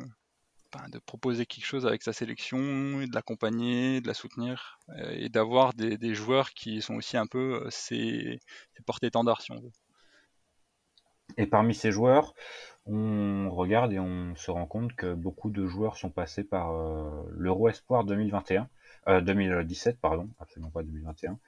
de 0.91 0.99
proposer 0.99 1.47
quelque 1.47 1.65
chose 1.65 1.87
avec 1.87 2.03
sa 2.03 2.13
sélection, 2.13 2.59
de 2.59 3.15
l'accompagner, 3.15 4.01
de 4.01 4.07
la 4.07 4.15
soutenir, 4.15 4.79
euh, 4.91 5.15
et 5.17 5.29
d'avoir 5.29 5.75
des, 5.75 6.15
joueurs 6.15 6.51
qui 6.51 6.83
sont 6.83 6.95
aussi 6.95 7.17
un 7.17 7.27
peu 7.27 7.63
euh, 7.65 7.71
ses, 7.71 8.41
porte-étendards, 8.85 9.43
si 9.43 9.53
on 9.53 9.61
veut. 9.61 9.73
Et 11.37 11.47
parmi 11.47 11.75
ces 11.75 11.91
joueurs, 11.91 12.35
on 12.87 13.51
regarde 13.51 13.93
et 13.93 13.99
on 13.99 14.35
se 14.37 14.51
rend 14.51 14.67
compte 14.67 14.95
que 14.95 15.13
beaucoup 15.13 15.51
de 15.51 15.67
joueurs 15.67 15.97
sont 15.97 16.11
passés 16.11 16.45
par 16.45 16.73
euh, 16.73 17.25
l'Euro 17.37 17.69
Espoir 17.69 18.05
2021, 18.05 18.69
2017, 19.21 20.01
pardon, 20.01 20.29
absolument 20.41 20.71
pas 20.71 20.83
2021, 20.83 21.39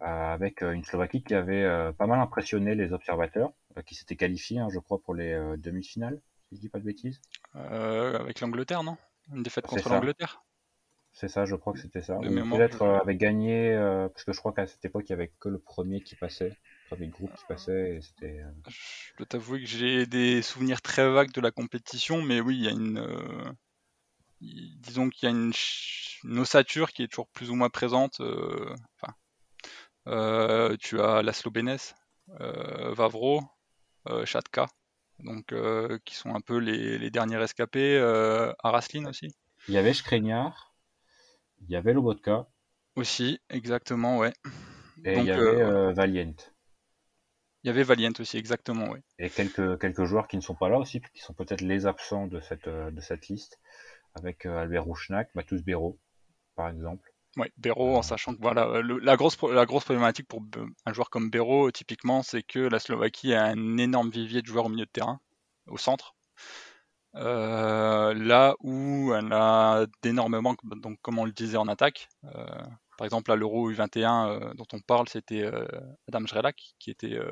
avec 0.00 0.62
une 0.62 0.84
Slovaquie 0.84 1.22
qui 1.22 1.34
avait 1.34 1.92
pas 1.98 2.06
mal 2.06 2.18
impressionné 2.18 2.74
les 2.74 2.94
observateurs, 2.94 3.52
qui 3.84 3.94
s'était 3.94 4.16
qualifié, 4.16 4.58
hein, 4.58 4.68
je 4.72 4.78
crois, 4.78 4.98
pour 4.98 5.14
les 5.14 5.38
demi-finales, 5.58 6.18
si 6.48 6.56
je 6.56 6.60
dis 6.62 6.70
pas 6.70 6.78
de 6.78 6.84
bêtises. 6.84 7.20
Euh, 7.56 8.18
avec 8.18 8.40
l'Angleterre, 8.40 8.82
non? 8.82 8.96
Une 9.32 9.42
défaite 9.42 9.66
contre 9.66 9.88
l'Angleterre? 9.88 10.42
C'est 11.12 11.28
ça, 11.28 11.44
je 11.44 11.54
crois 11.54 11.72
que 11.72 11.78
c'était 11.78 12.02
ça. 12.02 12.18
Peut-être 12.18 12.82
euh, 12.82 12.98
avait 12.98 13.14
gagné, 13.14 13.70
euh, 13.72 14.08
parce 14.08 14.24
que 14.24 14.32
je 14.32 14.38
crois 14.38 14.52
qu'à 14.52 14.66
cette 14.66 14.84
époque, 14.84 15.04
il 15.06 15.10
y 15.10 15.12
avait 15.12 15.32
que 15.38 15.48
le 15.48 15.60
premier 15.60 16.02
qui 16.02 16.16
passait, 16.16 16.48
le 16.48 16.96
premier 16.96 17.08
groupe 17.08 17.32
qui 17.36 17.44
passait, 17.46 17.96
et 17.96 18.02
c'était. 18.02 18.40
euh, 18.40 18.50
Je 18.68 19.16
dois 19.18 19.26
t'avouer 19.26 19.60
que 19.60 19.66
j'ai 19.66 20.06
des 20.06 20.42
souvenirs 20.42 20.82
très 20.82 21.08
vagues 21.08 21.32
de 21.32 21.40
la 21.40 21.52
compétition, 21.52 22.20
mais 22.20 22.40
oui, 22.40 22.56
il 22.56 22.64
y 22.64 22.68
a 22.68 22.72
une. 22.72 23.54
disons 24.40 25.08
qu'il 25.08 25.28
y 25.28 25.32
a 25.32 25.34
une, 25.34 25.52
ch- 25.52 26.20
une 26.24 26.38
ossature 26.40 26.90
qui 26.92 27.04
est 27.04 27.08
toujours 27.08 27.28
plus 27.28 27.50
ou 27.50 27.54
moins 27.54 27.70
présente. 27.70 28.20
enfin, 29.00 29.14
tu 30.80 31.00
as 31.00 31.22
Laszlo 31.22 31.50
Benes, 31.52 31.94
Vavro, 32.28 33.40
Chatka, 34.24 34.66
donc 35.20 35.52
euh, 35.52 35.98
qui 36.04 36.14
sont 36.14 36.34
un 36.34 36.40
peu 36.40 36.58
les, 36.58 36.98
les 36.98 37.10
derniers 37.10 37.36
rescapés. 37.36 37.96
Euh, 37.96 38.52
Araslin 38.62 39.06
aussi. 39.06 39.34
Il 39.68 39.74
y 39.74 39.78
avait 39.78 39.94
Skriniar, 39.94 40.74
il 41.62 41.70
y 41.70 41.76
avait 41.76 41.94
Lobotka, 41.94 42.46
Aussi, 42.96 43.40
exactement, 43.48 44.18
ouais. 44.18 44.32
et 45.04 45.14
Donc, 45.14 45.24
il 45.24 45.28
y 45.28 45.30
avait 45.30 45.62
euh, 45.62 45.88
euh, 45.88 45.92
Valiant. 45.92 46.34
Il 47.62 47.68
y 47.68 47.70
avait 47.70 47.82
Valiant 47.82 48.12
aussi, 48.18 48.36
exactement, 48.36 48.90
ouais. 48.90 49.02
Et 49.18 49.30
quelques, 49.30 49.80
quelques 49.80 50.04
joueurs 50.04 50.28
qui 50.28 50.36
ne 50.36 50.42
sont 50.42 50.54
pas 50.54 50.68
là 50.68 50.78
aussi, 50.78 51.00
qui 51.14 51.22
sont 51.22 51.32
peut-être 51.32 51.62
les 51.62 51.86
absents 51.86 52.26
de 52.26 52.40
cette, 52.40 52.68
euh, 52.68 52.90
de 52.90 53.00
cette 53.00 53.28
liste, 53.28 53.58
avec 54.14 54.44
euh, 54.44 54.58
Albert 54.58 54.84
Rouchnak, 54.84 55.34
Matus 55.34 55.62
Béraud, 55.62 55.98
par 56.56 56.68
exemple. 56.68 57.13
Ouais, 57.36 57.52
Béraud, 57.56 57.96
en 57.96 58.02
sachant 58.02 58.34
que 58.34 58.40
voilà, 58.40 58.80
le- 58.80 58.98
la, 58.98 59.16
grosse, 59.16 59.36
pro- 59.36 59.52
la 59.52 59.66
grosse 59.66 59.84
problématique 59.84 60.26
pour 60.28 60.42
un 60.86 60.92
joueur 60.92 61.10
comme 61.10 61.30
Béraud, 61.30 61.70
typiquement, 61.72 62.22
c'est 62.22 62.42
que 62.42 62.58
la 62.60 62.78
Slovaquie 62.80 63.34
a 63.34 63.44
un 63.46 63.76
énorme 63.78 64.10
vivier 64.10 64.40
de 64.42 64.46
joueurs 64.46 64.66
au 64.66 64.68
milieu 64.68 64.84
de 64.86 64.90
terrain, 64.90 65.20
au 65.68 65.76
centre. 65.78 66.14
Euh, 67.16 68.12
là 68.14 68.56
où 68.60 69.12
elle 69.14 69.32
a 69.32 69.86
d'énormes 70.02 70.40
manques, 70.40 70.58
donc 70.80 70.98
comme 71.00 71.18
on 71.18 71.24
le 71.24 71.32
disait 71.32 71.56
en 71.56 71.68
attaque. 71.68 72.08
Euh, 72.24 72.44
par 72.98 73.04
exemple, 73.04 73.30
à 73.30 73.36
l'Euro 73.36 73.70
U21 73.70 74.28
euh, 74.30 74.54
dont 74.54 74.66
on 74.72 74.80
parle, 74.80 75.08
c'était 75.08 75.42
euh, 75.42 75.64
Adam 76.08 76.26
Jrelak 76.26 76.74
qui 76.80 76.90
était 76.90 77.14
euh, 77.14 77.30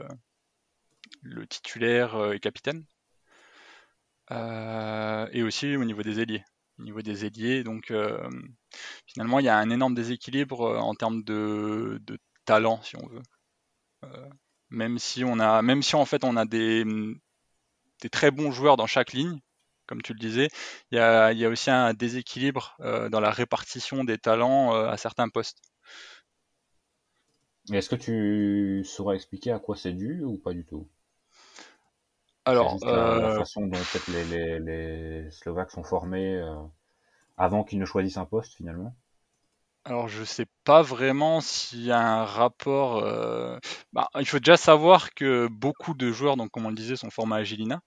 le 1.23 1.49
titulaire 1.49 2.15
euh, 2.15 2.33
et 2.35 2.39
capitaine. 2.39 2.85
Euh, 4.33 5.29
et 5.33 5.43
aussi 5.45 5.77
au 5.77 5.85
niveau 5.85 6.03
des 6.03 6.19
ailiers. 6.21 6.43
Au 6.83 6.85
niveau 6.85 7.01
des 7.01 7.25
ailiers, 7.25 7.63
donc 7.63 7.93
euh, 7.93 8.29
finalement, 9.07 9.39
il 9.39 9.45
y 9.45 9.49
a 9.49 9.57
un 9.57 9.71
énorme 9.71 9.95
déséquilibre 9.95 10.63
euh, 10.63 10.79
en 10.79 10.97
termes 10.97 11.23
de, 11.23 12.01
de 12.05 12.19
talent, 12.45 12.83
si 12.83 12.97
on 12.97 13.07
veut. 13.07 13.23
Euh, 14.05 14.29
même 14.69 14.99
si 14.99 15.23
on 15.23 15.39
a, 15.39 15.63
même 15.63 15.81
si 15.85 15.95
en 15.95 16.05
fait 16.05 16.25
on 16.25 16.37
a 16.37 16.45
des, 16.45 16.85
très 18.11 18.33
bons 18.33 18.51
joueurs 18.51 18.77
dans 18.77 18.89
chaque 18.89 19.13
ligne, 19.13 19.39
comme 19.87 20.03
tu 20.03 20.13
le 20.13 20.19
disais, 20.19 20.49
il 20.91 20.99
y 20.99 20.99
a, 20.99 21.49
aussi 21.49 21.71
un 21.71 21.95
déséquilibre 21.95 22.77
dans 23.13 23.21
la 23.21 23.31
répartition 23.31 24.03
des 24.03 24.19
talents 24.19 24.73
à 24.73 24.97
certains 24.97 25.29
postes. 25.29 25.59
Est-ce 27.73 27.91
que 27.91 27.95
tu 27.95 28.83
saurais 28.85 29.15
expliquer 29.15 29.53
à 29.53 29.61
quoi 29.61 29.77
c'est 29.77 29.93
dû 29.93 30.25
ou 30.25 30.37
pas 30.37 30.53
du 30.53 30.65
tout? 30.65 30.89
Alors, 32.45 32.79
la, 32.83 33.17
la 33.19 33.29
euh, 33.29 33.31
façon 33.31 33.67
dont 33.67 33.77
peut-être 33.79 34.07
les, 34.07 34.25
les, 34.25 34.61
les 34.61 35.31
Slovaques 35.33 35.73
sont 35.73 35.83
formés 35.83 36.37
euh, 36.37 36.55
avant 37.39 37.65
qu'ils 37.65 37.79
ne 37.81 37.87
choisissent 37.87 38.19
un 38.19 38.27
poste 38.27 38.55
finalement 38.57 38.97
alors 39.85 40.09
je 40.09 40.25
sais 40.25 40.47
pas 40.65 40.83
vraiment 40.83 41.41
s'il 41.41 41.83
y 41.85 41.93
a 41.93 42.01
un 42.01 42.25
rapport. 42.25 42.99
euh, 42.99 43.59
bah, 43.93 44.09
il 44.19 44.27
faut 44.27 44.39
déjà 44.41 44.57
savoir 44.57 45.15
que 45.15 45.47
beaucoup 45.49 45.95
de 45.95 46.11
joueurs, 46.13 46.37
donc 46.37 46.51
comme 46.51 46.67
on 46.67 46.71
le 46.71 46.75
disait, 46.77 46.97
sont 46.97 47.11
formés 47.11 47.37
à 47.37 47.45
Gilina. 47.45 47.81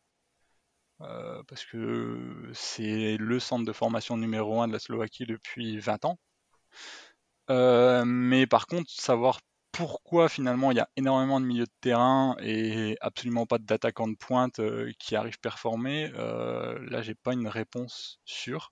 euh, 1.01 1.41
parce 1.47 1.65
que 1.65 2.49
c'est 2.53 3.17
le 3.17 3.39
centre 3.39 3.65
de 3.65 3.71
formation 3.73 4.17
numéro 4.17 4.61
un 4.61 4.67
de 4.67 4.73
la 4.73 4.79
Slovaquie 4.79 5.25
depuis 5.25 5.79
20 5.79 6.03
ans. 6.05 6.17
Euh, 7.49 8.03
mais 8.05 8.47
par 8.47 8.67
contre, 8.67 8.89
savoir 8.89 9.39
pourquoi 9.75 10.29
finalement 10.29 10.71
il 10.71 10.77
y 10.77 10.79
a 10.79 10.89
énormément 10.95 11.41
de 11.41 11.45
milieux 11.45 11.65
de 11.65 11.71
terrain 11.81 12.35
et 12.39 12.97
absolument 13.01 13.45
pas 13.45 13.57
d'attaquants 13.57 14.07
de 14.07 14.15
pointe 14.15 14.59
euh, 14.59 14.91
qui 14.99 15.15
arrivent 15.17 15.39
performer, 15.39 16.11
euh, 16.15 16.79
là 16.89 17.01
j'ai 17.01 17.15
pas 17.15 17.33
une 17.33 17.47
réponse 17.47 18.19
sûre. 18.25 18.71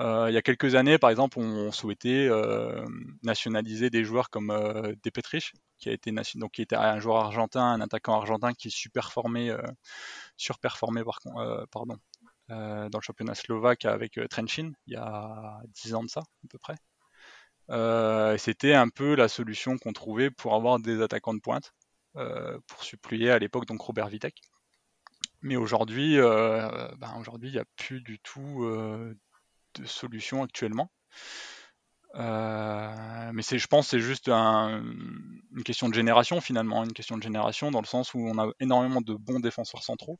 Euh, 0.00 0.30
il 0.30 0.34
y 0.34 0.38
a 0.38 0.42
quelques 0.42 0.76
années, 0.76 0.98
par 0.98 1.10
exemple, 1.10 1.38
on 1.40 1.72
souhaitait 1.72 2.28
nationaliser 3.22 3.90
des 3.90 4.04
joueurs 4.04 4.30
comme 4.30 4.50
euh, 4.50 4.94
Depetrich, 5.04 5.52
qui 5.78 5.90
a 5.90 5.92
été 5.92 6.12
donc 6.38 6.52
était 6.62 6.76
un 6.76 7.00
joueur 7.00 7.18
argentin, 7.18 7.62
un 7.62 7.80
attaquant 7.82 8.14
argentin 8.14 8.54
qui 8.54 8.70
con- 11.20 11.38
euh, 11.40 11.64
pardon, 11.72 11.96
dans 12.90 12.98
le 12.98 13.02
championnat 13.02 13.34
slovaque 13.36 13.84
avec 13.86 14.20
Trenchin 14.30 14.72
il 14.86 14.94
y 14.94 14.96
a 14.96 15.60
10 15.68 15.94
ans 15.94 16.04
de 16.04 16.10
ça 16.10 16.20
à 16.20 16.48
peu 16.50 16.58
près. 16.58 16.76
Euh, 17.70 18.36
C'était 18.38 18.74
un 18.74 18.88
peu 18.88 19.14
la 19.14 19.28
solution 19.28 19.78
qu'on 19.78 19.92
trouvait 19.92 20.30
pour 20.30 20.54
avoir 20.54 20.78
des 20.78 21.02
attaquants 21.02 21.34
de 21.34 21.40
pointe, 21.40 21.72
euh, 22.16 22.58
pour 22.66 22.82
suppléer 22.82 23.30
à 23.30 23.38
l'époque 23.38 23.66
donc 23.66 23.80
Robert 23.80 24.08
Vitek. 24.08 24.40
Mais 25.42 25.56
aujourd'hui, 25.56 26.18
euh, 26.18 26.88
ben 26.98 27.22
il 27.42 27.50
n'y 27.50 27.58
a 27.58 27.64
plus 27.76 28.00
du 28.02 28.18
tout 28.18 28.64
de 29.74 29.84
solution 29.86 30.42
actuellement. 30.42 30.90
Mais 32.14 33.42
je 33.42 33.66
pense, 33.66 33.88
c'est 33.88 34.00
juste 34.00 34.28
un- 34.28 34.82
une 35.56 35.62
question 35.64 35.88
de 35.88 35.94
génération 35.94 36.40
finalement, 36.40 36.84
une 36.84 36.92
question 36.92 37.16
de 37.16 37.22
génération 37.22 37.70
dans 37.70 37.80
le 37.80 37.86
sens 37.86 38.14
où 38.14 38.18
on 38.18 38.38
a 38.38 38.50
énormément 38.60 39.00
de 39.00 39.14
bons 39.14 39.40
défenseurs 39.40 39.82
centraux, 39.82 40.18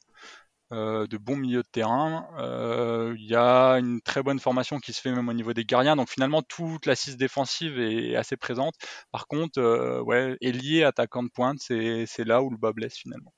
euh, 0.72 1.06
de 1.06 1.16
bons 1.18 1.36
milieux 1.36 1.62
de 1.62 1.68
terrain. 1.70 2.28
Euh, 2.38 3.14
Il 3.18 3.24
y 3.26 3.34
a 3.36 3.74
une 3.74 4.00
très 4.02 4.22
bonne 4.22 4.38
formation 4.40 4.78
qui 4.78 4.92
se 4.92 5.00
fait 5.00 5.12
même 5.12 5.28
au 5.28 5.32
niveau 5.32 5.52
des 5.54 5.64
gardiens, 5.64 5.96
donc 5.96 6.08
finalement 6.08 6.42
toute 6.42 6.86
l'assise 6.86 7.16
défensive 7.16 7.78
est 7.80 8.16
assez 8.16 8.36
présente. 8.36 8.74
Par 9.12 9.26
contre, 9.26 9.58
euh, 9.60 10.00
ouais, 10.02 10.36
ailier, 10.40 10.84
attaquant 10.84 11.22
de 11.22 11.30
pointe, 11.30 11.58
c'est, 11.60 12.06
c'est 12.06 12.24
là 12.24 12.42
où 12.42 12.50
le 12.50 12.56
bas 12.58 12.72
blesse 12.72 12.96
finalement. 12.96 13.32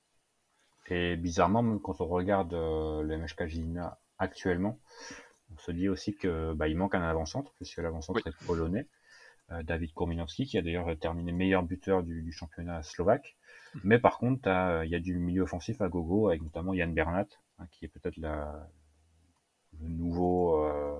Et 0.86 1.16
bizarrement, 1.16 1.62
même 1.62 1.80
quand 1.80 2.00
on 2.00 2.06
regarde 2.06 2.54
euh, 2.54 3.02
le 3.02 3.16
MHK 3.16 3.46
Gilina 3.46 3.98
actuellement, 4.18 4.78
on 5.54 5.58
se 5.58 5.72
dit 5.72 5.88
aussi 5.88 6.16
que 6.16 6.52
bah, 6.54 6.68
il 6.68 6.76
manque 6.76 6.94
un 6.94 7.02
avant-centre, 7.02 7.52
puisque 7.56 7.78
l'avant-centre 7.78 8.26
Oui. 8.26 8.28
est 8.28 8.36
polonais, 8.46 8.88
David 9.64 9.92
Korminowski, 9.94 10.46
qui 10.46 10.58
a 10.58 10.62
d'ailleurs 10.62 10.98
terminé 10.98 11.32
meilleur 11.32 11.62
buteur 11.62 12.02
du, 12.02 12.22
du 12.22 12.32
championnat 12.32 12.82
slovaque. 12.82 13.36
Mais 13.84 13.98
par 13.98 14.18
contre, 14.18 14.48
il 14.84 14.90
y 14.90 14.94
a 14.94 15.00
du 15.00 15.18
milieu 15.18 15.42
offensif 15.42 15.80
à 15.80 15.88
gogo, 15.88 16.28
avec 16.28 16.42
notamment 16.42 16.74
Yann 16.74 16.92
Bernat, 16.92 17.26
hein, 17.58 17.66
qui 17.70 17.84
est 17.84 17.88
peut-être 17.88 18.16
la, 18.16 18.68
le 19.80 19.88
nouveau, 19.88 20.64
euh, 20.64 20.94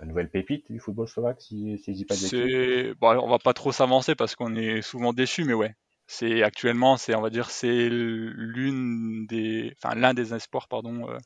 la 0.00 0.06
nouvelle 0.06 0.30
pépite 0.30 0.70
du 0.70 0.78
football 0.78 1.08
slovaque, 1.08 1.40
si, 1.40 1.78
si 1.78 1.92
je 1.92 1.96
dis 1.98 2.04
pas 2.04 2.14
de 2.14 2.94
bon, 2.94 3.08
alors, 3.08 3.24
on 3.24 3.30
va 3.30 3.38
pas 3.38 3.52
trop 3.52 3.72
s'avancer 3.72 4.14
parce 4.14 4.36
qu'on 4.36 4.54
est 4.54 4.82
souvent 4.82 5.12
déçu, 5.12 5.44
mais 5.44 5.54
ouais. 5.54 5.74
C'est 6.10 6.42
actuellement, 6.42 6.96
c'est 6.96 7.14
on 7.14 7.20
va 7.20 7.28
dire, 7.28 7.50
c'est 7.50 7.90
l'une 7.90 9.26
des, 9.26 9.74
enfin 9.76 9.94
l'un 9.94 10.14
des 10.14 10.32
espoirs, 10.32 10.66
pardon, 10.66 11.10
euh, 11.10 11.18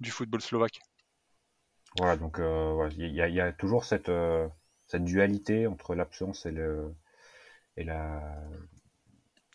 du 0.00 0.10
football 0.10 0.40
slovaque. 0.40 0.80
Voilà, 1.98 2.16
donc 2.16 2.38
euh, 2.38 2.72
voilà, 2.72 2.90
il 2.96 3.12
y, 3.12 3.20
a, 3.20 3.28
il 3.28 3.34
y 3.34 3.40
a 3.40 3.52
toujours 3.52 3.84
cette, 3.84 4.08
euh, 4.08 4.48
cette 4.86 5.04
dualité 5.04 5.66
entre 5.66 5.94
l'absence 5.94 6.46
et, 6.46 6.52
le, 6.52 6.94
et 7.76 7.84
la, 7.84 8.42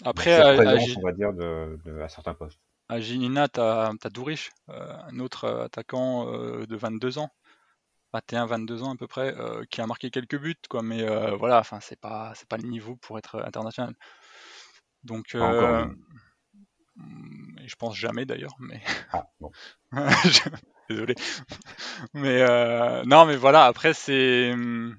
Après, 0.06 0.34
à, 0.34 0.53
présence, 0.56 0.98
on 0.98 1.01
va 1.01 1.12
dire, 1.12 1.34
de, 1.34 1.77
de- 1.86 2.00
à 2.01 2.08
certains 2.10 2.34
postes. 2.34 2.60
à 2.88 3.00
Gilina, 3.00 3.48
t'as 3.48 3.89
as 3.89 4.10
Dourich, 4.10 4.51
euh, 4.70 4.94
un 5.12 5.20
autre 5.20 5.46
euh, 5.46 5.65
attaquant 5.65 6.34
euh, 6.34 6.65
de 6.65 6.75
22 6.75 7.18
ans, 7.18 7.29
21-22 8.13 8.84
ans 8.84 8.94
à 8.94 8.96
peu 8.96 9.08
près, 9.08 9.36
euh, 9.38 9.63
qui 9.70 9.82
a 9.82 9.88
marqué 9.88 10.10
quelques 10.10 10.39
buts, 10.39 10.56
quoi. 10.70 10.82
Mais 10.82 11.06
voilà, 11.36 11.60
enfin, 11.60 11.79
c'est 11.82 12.00
pas, 12.00 12.34
pas 12.48 12.58
le 12.58 12.68
niveau 12.68 12.96
pour 12.96 13.18
être 13.18 13.41
international. 13.46 13.94
Donc, 15.03 15.25
je 15.32 15.89
pense 17.77 17.96
jamais 17.96 18.25
d'ailleurs, 18.25 18.56
mais 18.60 18.82
Ah, 19.13 19.25
bon. 19.39 19.51
Désolé. 20.89 21.15
Mais 22.13 22.44
non, 23.06 23.25
mais 23.25 23.36
voilà, 23.36 23.65
après 23.65 23.94
c'est 23.94 24.53
hum, 24.53 24.98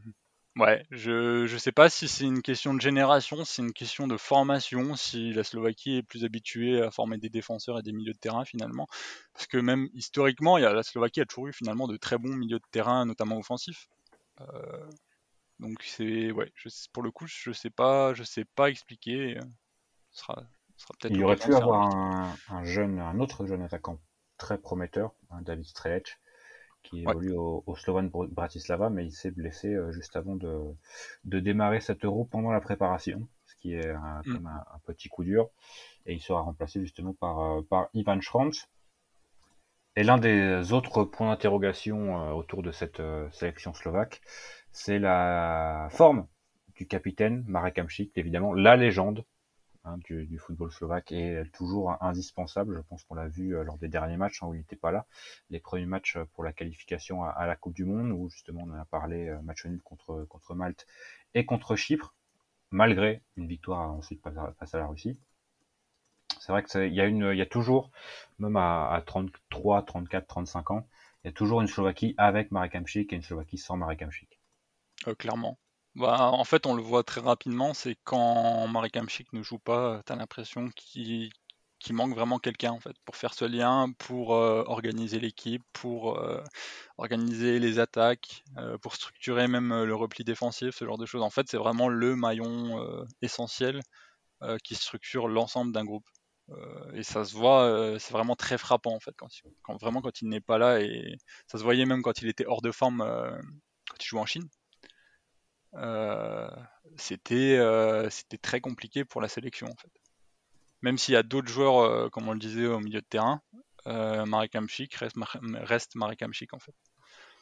ouais, 0.57 0.85
je 0.91 1.47
je 1.47 1.57
sais 1.57 1.73
pas 1.73 1.89
si 1.89 2.09
c'est 2.09 2.25
une 2.25 2.43
question 2.43 2.75
de 2.75 2.81
génération, 2.81 3.45
si 3.45 3.55
c'est 3.55 3.63
une 3.63 3.73
question 3.73 4.07
de 4.07 4.17
formation, 4.17 4.97
si 4.97 5.33
la 5.33 5.45
Slovaquie 5.45 5.97
est 5.97 6.03
plus 6.03 6.25
habituée 6.25 6.83
à 6.83 6.91
former 6.91 7.19
des 7.19 7.29
défenseurs 7.29 7.79
et 7.79 7.83
des 7.83 7.93
milieux 7.93 8.13
de 8.13 8.19
terrain 8.19 8.45
finalement, 8.45 8.87
parce 9.33 9.47
que 9.47 9.59
même 9.59 9.89
historiquement, 9.95 10.59
il 10.59 10.63
y 10.63 10.67
a, 10.67 10.73
la 10.73 10.83
Slovaquie 10.83 11.21
a 11.21 11.27
toujours 11.27 11.49
eu 11.49 11.53
finalement 11.53 11.87
de 11.87 11.97
très 11.97 12.19
bons 12.19 12.35
milieux 12.35 12.59
de 12.59 12.71
terrain, 12.71 13.05
notamment 13.07 13.39
offensifs. 13.39 13.89
Euh, 14.41 14.91
donc 15.59 15.83
c'est 15.83 16.31
ouais, 16.33 16.51
je, 16.55 16.69
pour 16.93 17.03
le 17.03 17.11
coup, 17.11 17.27
je 17.27 17.53
sais 17.53 17.71
pas, 17.71 18.15
je 18.15 18.25
sais 18.25 18.45
pas 18.45 18.71
expliquer. 18.71 19.39
Ce 20.11 20.21
sera, 20.23 20.43
ce 20.77 20.83
sera 20.83 20.95
peut-être 20.99 21.15
Il 21.15 21.23
aurait 21.25 21.37
pu 21.37 21.55
avoir 21.55 21.95
un, 21.95 22.35
un 22.49 22.65
jeune, 22.65 22.99
un 22.99 23.21
autre 23.21 23.47
jeune 23.47 23.63
attaquant 23.63 24.01
très 24.39 24.59
prometteur, 24.59 25.13
hein, 25.31 25.43
David 25.43 25.67
Strelec, 25.67 26.19
qui 26.83 27.03
Ouais. 27.05 27.15
évolue 27.15 27.33
au, 27.33 27.63
au 27.67 27.77
Slovan 27.77 28.09
Br- 28.09 28.29
Bratislava, 28.29 28.91
mais 28.91 29.05
il 29.07 29.13
s'est 29.13 29.31
blessé 29.31 29.75
euh, 29.75 29.93
juste 29.93 30.17
avant 30.17 30.37
de, 30.37 30.61
de 31.25 31.41
démarrer 31.41 31.81
cet 31.81 32.05
euro 32.05 32.25
pendant 32.25 32.51
la 32.53 32.61
préparation, 32.61 33.29
ce 33.47 33.55
qui 33.57 33.75
est 33.75 33.91
un, 33.91 34.23
Mm. 34.27 34.37
comme 34.37 34.47
un, 34.47 34.65
un 34.75 34.79
petit 34.87 35.09
coup 35.09 35.25
dur. 35.25 35.51
Et 36.07 36.15
il 36.15 36.21
sera 36.21 36.43
remplacé 36.43 36.81
justement 36.81 37.15
par, 37.15 37.41
euh, 37.41 37.63
par 37.63 37.89
Ivan 37.95 38.21
Schranz. 38.21 38.69
Et 39.95 40.03
l'un 40.03 40.19
des 40.19 40.73
autres 40.73 41.05
points 41.05 41.31
d'interrogation 41.31 42.35
autour 42.37 42.63
de 42.63 42.73
cette 42.73 43.01
sélection 43.33 43.73
slovaque, 43.73 44.21
c'est 44.73 44.99
la 44.99 45.87
forme 45.91 46.27
du 46.75 46.87
capitaine 46.89 47.45
Marek 47.47 47.79
Hamšík, 47.79 48.17
évidemment 48.17 48.53
la 48.53 48.77
légende 48.77 49.25
hein, 49.91 49.99
du, 50.05 50.39
football 50.39 50.71
slovaque 50.73 51.13
est 51.13 51.51
toujours 51.53 52.03
indispensable. 52.03 52.77
Je 52.77 52.81
pense 52.83 53.05
qu'on 53.05 53.15
l'a 53.15 53.29
vu 53.29 53.57
euh, 53.57 53.65
lors 53.65 53.79
des 53.79 53.89
derniers 53.89 54.17
matchs 54.17 54.43
hein, 54.43 54.47
où 54.47 54.55
il 54.55 54.59
n'était 54.59 54.77
pas 54.77 54.91
là. 54.91 55.07
Les 55.51 55.61
premiers 55.61 55.87
matchs 55.87 56.19
pour 56.35 56.45
la 56.45 56.53
qualification 56.53 57.25
à, 57.25 57.47
la 57.47 57.57
Coupe 57.57 57.75
du 57.75 57.85
Monde, 57.85 58.13
où 58.13 58.29
justement 58.31 58.63
on 58.67 58.71
en 58.71 58.81
a 58.81 58.85
parlé, 58.85 59.29
euh, 59.29 59.41
match 59.43 59.65
nul 59.67 59.81
contre, 59.83 60.25
contre 60.29 60.55
Malte 60.55 60.87
et 61.35 61.45
contre 61.45 61.77
Chypre, 61.77 62.15
malgré 62.71 63.23
une 63.37 63.47
victoire 63.47 63.93
ensuite 63.93 64.23
face 64.23 64.75
à 64.75 64.79
la 64.79 64.87
Russie. 64.87 65.19
C'est 66.41 66.53
vrai 66.53 66.63
qu'il 66.63 66.95
y, 66.95 67.01
a 67.01 67.09
y 67.09 67.43
a 67.43 67.47
toujours, 67.47 67.91
même 68.39 68.57
à, 68.57 69.03
33, 69.07 69.83
34, 69.83 70.27
35 70.27 70.71
ans, 70.71 70.89
il 71.23 71.29
y 71.29 71.31
a 71.31 71.33
toujours 71.33 71.61
une 71.61 71.67
Slovaquie 71.67 72.15
avec 72.17 72.51
Marek 72.51 72.75
Hamšík 72.75 73.13
et 73.13 73.17
une 73.17 73.23
Slovaquie 73.23 73.59
sans 73.59 73.77
Marek 73.77 74.01
Hamšík. 74.03 74.41
Euh, 75.07 75.15
clairement. 75.15 75.59
Bah, 75.97 76.31
en 76.33 76.45
fait, 76.45 76.67
on 76.67 76.75
le 76.75 76.83
voit 76.83 77.03
très 77.03 77.21
rapidement, 77.21 77.75
c'est 77.75 77.97
quand 78.05 78.67
Marek 78.69 78.97
Hamšík 78.97 79.33
ne 79.33 79.43
joue 79.43 79.59
pas, 79.59 80.03
tu 80.07 80.13
as 80.13 80.17
l'impression 80.17 80.69
qu'il 80.77 81.33
manque 81.91 82.15
vraiment 82.15 82.39
quelqu'un 82.39 82.71
en 82.71 82.79
fait 82.81 82.95
pour 83.05 83.17
faire 83.17 83.35
ce 83.35 83.45
lien, 83.45 83.93
pour 83.99 84.35
euh, 84.35 84.63
organiser 84.67 85.19
l'équipe, 85.19 85.63
pour 85.73 86.19
euh, 86.19 86.43
organiser 86.99 87.59
les 87.59 87.81
attaques, 87.81 88.45
pour 88.83 88.95
structurer 88.95 89.49
même 89.49 89.83
le 89.85 89.95
repli 89.95 90.25
défensif, 90.25 90.77
ce 90.77 90.85
genre 90.85 90.99
de 90.99 91.07
choses. 91.07 91.23
En 91.23 91.31
fait, 91.31 91.49
c'est 91.49 91.57
vraiment 91.59 91.89
le 91.89 92.15
maillon 92.17 93.07
essentiel 93.23 93.81
qui 94.65 94.75
structure 94.77 95.29
l'ensemble 95.29 95.73
d'un 95.73 95.85
groupe. 95.85 96.09
et 96.95 97.03
ça 97.03 97.25
se 97.25 97.35
voit, 97.35 97.97
c'est 97.99 98.13
vraiment 98.13 98.37
très 98.37 98.59
frappant 98.59 98.95
en 98.95 99.01
fait 99.01 99.15
quand, 99.17 99.29
quand 99.63 99.77
vraiment 99.81 100.03
quand 100.03 100.23
il 100.23 100.29
n'est 100.29 100.41
pas 100.41 100.59
là 100.59 100.81
et 100.81 101.17
ça 101.49 101.59
se 101.59 101.65
voyait 101.65 101.87
même 101.87 102.03
quand 102.03 102.23
il 102.23 102.29
était 102.29 102.47
hors 102.47 102.63
de 102.63 102.73
forme 102.73 103.01
quand 103.91 103.97
il 104.05 104.07
jouait 104.07 104.21
en 104.21 104.27
Chine. 104.27 104.49
Euh, 105.75 106.49
c'était 106.97 107.57
euh, 107.59 108.11
c'était 108.11 108.39
très 108.39 108.61
compliqué 108.61 109.05
pour 109.05 109.21
la 109.21 109.29
sélection 109.29 109.69
en 109.69 109.77
fait. 109.77 109.93
Même 110.83 110.99
s'il 110.99 111.15
y 111.15 111.17
a 111.17 111.23
d'autres 111.23 111.49
joueurs, 111.49 111.79
euh, 111.79 112.09
comme 112.09 112.29
on 112.29 112.33
le 112.33 112.39
disait, 112.39 112.67
au 112.67 112.81
milieu 112.81 113.01
de 113.01 113.07
terrain, 113.07 113.43
Marek 113.87 114.55
Hamšík 114.57 114.95
reste, 114.95 115.17
reste 115.55 115.95
Marek 115.95 116.23
Hamšík 116.23 116.55
en 116.55 116.59
fait. 116.59 116.75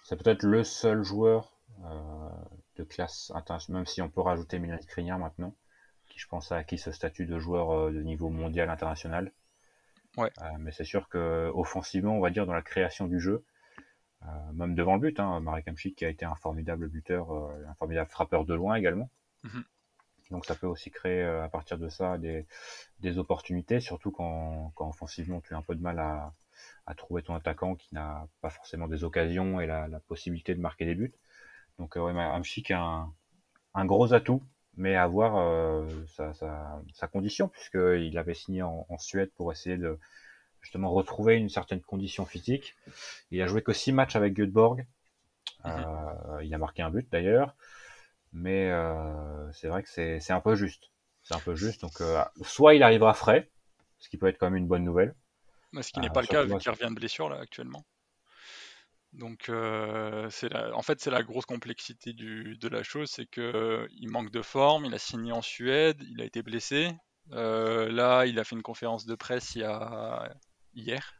C'est 0.05 0.17
peut-être 0.17 0.43
le 0.43 0.65
seul 0.65 1.03
joueur 1.03 1.53
de 2.77 2.85
classe 2.85 3.31
internationale, 3.35 3.81
même 3.81 3.87
si 3.87 4.03
on 4.03 4.09
peut 4.09 4.21
rajouter 4.21 4.59
Milan 4.59 4.79
Skriniar 4.81 5.19
maintenant, 5.19 5.55
qui 6.09 6.19
je 6.19 6.27
pense 6.27 6.51
a 6.51 6.57
acquis 6.57 6.79
ce 6.79 6.93
statut 6.93 7.27
de 7.27 7.39
joueur 7.39 7.93
de 7.93 8.01
niveau 8.03 8.29
mondial 8.29 8.71
international. 8.71 9.33
Ouais. 10.17 10.31
mais 10.59 10.73
c'est 10.73 10.85
sûr 10.85 11.09
que 11.09 11.51
offensivement, 11.55 12.17
on 12.17 12.21
va 12.21 12.31
dire 12.31 12.47
dans 12.47 12.55
la 12.55 12.63
création 12.63 13.07
du 13.07 13.21
jeu, 13.21 13.45
euh, 14.25 14.53
même 14.53 14.75
devant 14.75 14.95
le 14.95 15.01
but. 15.01 15.21
Hein, 15.21 15.41
Marek 15.41 15.69
Hamšík 15.69 15.97
qui 15.97 16.05
a 16.05 16.09
été 16.09 16.25
un 16.25 16.35
formidable 16.35 16.89
buteur, 16.89 17.33
euh, 17.33 17.67
un 17.69 17.75
formidable 17.75 18.11
frappeur 18.11 18.45
de 18.45 18.55
loin 18.55 18.75
également. 18.75 19.11
Mhm. 19.45 19.65
Donc 20.31 20.45
ça 20.45 20.55
peut 20.55 20.67
aussi 20.67 20.91
créer 20.91 21.23
euh, 21.23 21.45
à 21.45 21.49
partir 21.49 21.79
de 21.79 21.89
ça 21.89 22.19
des, 22.19 22.47
des 23.01 23.19
opportunités, 23.19 23.81
surtout 23.81 24.11
quand, 24.11 24.73
quand, 24.75 24.89
offensivement 24.89 25.41
tu 25.41 25.55
as 25.55 25.57
un 25.57 25.63
peu 25.63 25.75
de 25.75 25.81
mal 25.81 25.99
à, 25.99 26.35
à 26.87 26.95
trouver 26.95 27.23
ton 27.23 27.35
attaquant 27.35 27.77
qui 27.77 27.95
n'a 27.95 28.27
pas 28.41 28.51
forcément 28.51 28.89
des 28.89 29.05
occasions 29.05 29.61
et 29.61 29.67
la, 29.67 29.89
la, 29.89 30.01
possibilité 30.01 30.55
de 30.55 30.61
marquer 30.61 30.85
des 30.85 30.95
buts. 30.95 31.15
Donc 31.79 31.97
euh, 31.97 32.01
ouais, 32.01 32.13
Hamšík 32.13 32.71
a 32.73 32.81
un, 32.81 33.15
un, 33.75 33.87
gros 33.87 34.13
atout, 34.13 34.43
mais 34.77 34.97
à 34.97 35.07
voir 35.07 35.37
euh, 35.37 35.89
sa, 36.09 36.35
sa, 36.35 36.83
sa, 36.93 37.09
condition, 37.09 37.49
puisqu'il 37.49 38.19
avait 38.19 38.35
signé 38.35 38.63
en, 38.63 38.87
en, 38.89 38.99
Suède 38.99 39.31
pour 39.35 39.51
essayer 39.53 39.79
de, 39.79 39.99
justement 40.61 40.91
retrouver 40.91 41.37
une 41.37 41.49
certaine 41.49 41.81
condition 41.81 42.27
physique. 42.27 42.75
Il 43.31 43.41
a 43.43 43.47
joué 43.47 43.63
que 43.63 43.73
six 43.73 43.93
matchs 43.93 44.17
avec 44.17 44.35
Göteborg. 44.35 44.87
Mhm. 45.65 45.71
Euh, 45.71 46.45
il 46.45 46.55
a 46.55 46.59
marqué 46.59 46.83
un 46.83 46.91
but 46.91 47.09
d'ailleurs, 47.11 47.55
mais 48.33 48.71
euh, 48.71 49.53
c'est 49.53 49.69
vrai 49.69 49.83
que 49.83 49.89
c'est 49.89 50.31
un 50.31 50.41
peu 50.41 50.55
juste. 50.55 50.91
C'est 51.23 51.35
un 51.35 51.41
peu 51.41 51.55
juste. 51.55 51.81
Donc, 51.81 52.01
euh, 52.01 52.23
soit 52.43 52.75
il 52.75 52.83
arrivera 52.83 53.13
frais, 53.15 53.51
ce 53.99 54.09
qui 54.09 54.17
peut 54.17 54.29
être 54.29 54.39
quand 54.39 54.47
même 54.47 54.57
une 54.57 54.69
bonne 54.69 54.85
nouvelle. 54.85 55.15
ce 55.81 55.91
qui 55.91 56.01
n'est 56.01 56.11
pas 56.11 56.21
le 56.21 56.27
cas 56.27 56.45
vu 56.45 56.57
qu'il 56.59 56.71
revient 56.71 56.89
de 56.89 56.95
blessure 56.95 57.29
là 57.29 57.39
actuellement. 57.41 57.85
Donc, 59.15 59.51
c'est 60.31 60.55
en 60.55 60.83
fait, 60.83 61.01
c'est 61.01 61.11
la 61.11 61.23
grosse 61.23 61.47
complexité 61.47 62.13
du, 62.13 62.57
de 62.59 62.69
la 62.69 62.83
chose, 62.83 63.11
c'est 63.11 63.27
que 63.27 63.89
il 63.91 64.11
manque 64.11 64.31
de 64.31 64.43
forme. 64.43 64.85
Il 64.85 64.95
a 64.95 64.99
signé 64.99 65.33
en 65.33 65.43
Suède, 65.43 66.03
il 66.11 66.21
a 66.21 66.25
été 66.25 66.43
blessé. 66.43 66.93
là, 67.31 68.27
il 68.27 68.39
a 68.39 68.45
fait 68.45 68.55
une 68.55 68.63
conférence 68.63 69.07
de 69.07 69.15
presse 69.15 69.55
il 69.55 69.63
y 69.63 69.65
a, 69.65 70.31
hier, 70.79 71.19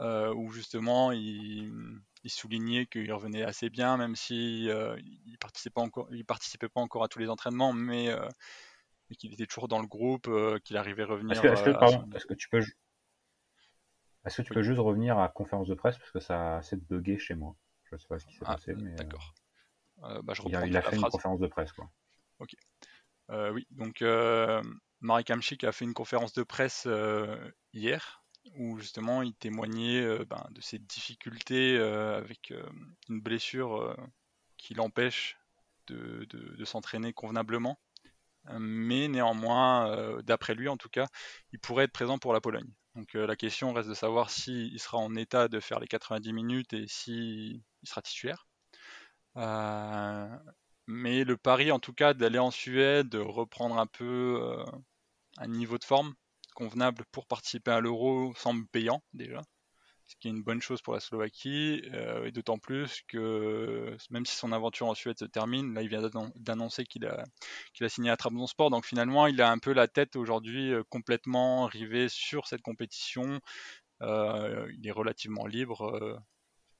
euh, 0.00 0.34
où 0.34 0.50
justement 0.50 1.12
il, 1.12 1.92
soulignait 2.26 2.86
qu'il 2.86 3.12
revenait 3.12 3.44
assez 3.44 3.70
bien, 3.70 3.96
même 3.96 4.16
si 4.16 4.68
euh, 4.68 4.98
il 5.26 5.38
participait 5.38 5.80
encore, 5.80 6.08
il 6.10 6.24
participait 6.24 6.68
pas 6.68 6.80
encore 6.80 7.04
à 7.04 7.08
tous 7.08 7.20
les 7.20 7.28
entraînements, 7.28 7.72
mais, 7.72 8.08
euh, 8.08 8.28
qu'il 9.16 9.32
était 9.32 9.46
toujours 9.46 9.68
dans 9.68 9.80
le 9.80 9.86
groupe, 9.86 10.28
qu'il 10.64 10.76
arrivait 10.76 11.04
à 11.04 11.06
revenir. 11.06 11.32
Est-ce 11.44 11.62
que, 11.62 12.34
tu 12.34 12.48
peux 12.48 12.58
est-ce 14.24 14.36
que 14.38 14.42
tu 14.42 14.52
peux 14.52 14.62
juste 14.62 14.80
revenir 14.80 15.16
à 15.18 15.22
la 15.22 15.28
conférence 15.28 15.68
de 15.68 15.74
presse 15.74 15.96
parce 15.98 16.10
que 16.10 16.18
ça 16.18 16.54
a 16.54 16.56
assez 16.58 16.76
bugué 16.76 17.16
chez 17.16 17.36
moi. 17.36 17.54
Je 17.84 17.96
sais 17.96 18.08
pas 18.08 18.18
ce 18.18 18.26
qui 18.26 18.34
s'est 18.34 18.44
ah, 18.44 18.56
passé, 18.56 18.74
mais 18.74 18.96
d'accord. 18.96 19.32
Bah, 19.98 20.34
il 20.46 20.76
a, 20.76 20.82
fait 20.82 20.96
une 20.96 21.02
conférence 21.02 21.38
de 21.38 21.46
presse, 21.46 21.72
quoi. 21.72 21.88
Ok. 22.40 22.54
oui, 23.52 23.66
donc 23.70 24.04
Marek 25.00 25.30
Hamšík 25.30 25.62
a 25.62 25.72
fait 25.72 25.84
une 25.84 25.94
conférence 25.94 26.32
de 26.32 26.42
presse 26.42 26.88
hier 27.72 28.25
où 28.54 28.78
justement 28.78 29.22
il 29.22 29.34
témoignait 29.34 30.00
euh, 30.00 30.24
ben, 30.24 30.46
de 30.50 30.60
ses 30.60 30.78
difficultés 30.78 31.76
euh, 31.76 32.16
avec 32.16 32.50
euh, 32.50 32.62
une 33.08 33.20
blessure 33.20 33.96
qui 34.56 34.74
l'empêche 34.74 35.36
de, 35.88 36.64
s'entraîner 36.64 37.12
convenablement. 37.12 37.78
Mais 38.58 39.08
néanmoins, 39.08 40.20
d'après 40.22 40.54
lui 40.54 40.68
en 40.68 40.76
tout 40.76 40.88
cas, 40.88 41.06
il 41.52 41.58
pourrait 41.58 41.84
être 41.84 41.92
présent 41.92 42.18
pour 42.18 42.32
la 42.32 42.40
Pologne. 42.40 42.70
Donc 42.94 43.14
la 43.14 43.36
question 43.36 43.72
reste 43.72 43.88
de 43.88 43.94
savoir 43.94 44.30
s'il 44.30 44.78
sera 44.80 44.98
en 44.98 45.14
état 45.16 45.48
de 45.48 45.60
faire 45.60 45.80
les 45.80 45.88
90 45.88 46.32
minutes 46.32 46.72
et 46.72 46.86
s'il 46.88 47.60
sera 47.82 48.02
titulaire. 48.02 48.46
mais 50.86 51.24
le 51.24 51.36
pari 51.36 51.72
en 51.72 51.80
tout 51.80 51.92
cas 51.92 52.14
d'aller 52.14 52.38
en 52.38 52.50
Suède, 52.52 53.08
de 53.08 53.18
reprendre 53.18 53.78
un 53.78 53.86
peu 53.86 54.64
un 55.38 55.48
niveau 55.48 55.78
de 55.78 55.84
forme, 55.84 56.14
convenable 56.56 57.04
pour 57.12 57.26
participer 57.26 57.70
à 57.70 57.80
l'euro 57.80 58.34
semble 58.34 58.66
payant 58.68 59.02
déjà, 59.12 59.42
ce 60.06 60.14
qui 60.16 60.28
est 60.28 60.30
une 60.30 60.42
bonne 60.42 60.62
chose 60.62 60.80
pour 60.80 60.94
la 60.94 61.00
Slovaquie, 61.00 61.82
euh, 61.92 62.24
et 62.24 62.32
d'autant 62.32 62.58
plus 62.58 63.02
que 63.08 63.96
même 64.10 64.24
si 64.24 64.34
son 64.36 64.52
aventure 64.52 64.86
en 64.86 64.94
Suède 64.94 65.18
se 65.18 65.26
termine, 65.26 65.74
là 65.74 65.82
il 65.82 65.88
vient 65.88 66.08
d'annoncer 66.36 66.84
qu'il 66.84 67.06
a, 67.06 67.24
signé 67.88 68.10
à 68.10 68.16
Trabzonspor, 68.16 68.70
donc 68.70 68.86
finalement 68.86 69.26
il 69.26 69.42
a 69.42 69.50
un 69.50 69.58
peu 69.58 69.72
la 69.72 69.86
tête 69.86 70.16
aujourd'hui 70.16 70.72
euh, 70.72 70.82
complètement 70.88 71.66
rivée 71.66 72.08
sur 72.08 72.46
cette 72.46 72.62
compétition, 72.62 73.38
euh, 74.02 74.66
il 74.78 74.86
est 74.86 74.92
relativement 74.92 75.46
libre 75.46 76.18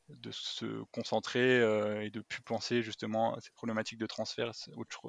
de 0.09 0.31
se 0.31 0.83
concentrer 0.93 1.57
et 2.05 2.11
de 2.11 2.21
plus 2.21 2.43
penser 2.43 2.83
justement 2.83 3.35
à 3.35 3.41
ces 3.41 3.51
problématiques 3.51 3.99
de 3.99 4.07
transfert, 4.07 4.53
autre, 4.77 5.03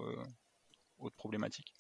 autre 0.98 1.16
problématique. 1.16 1.72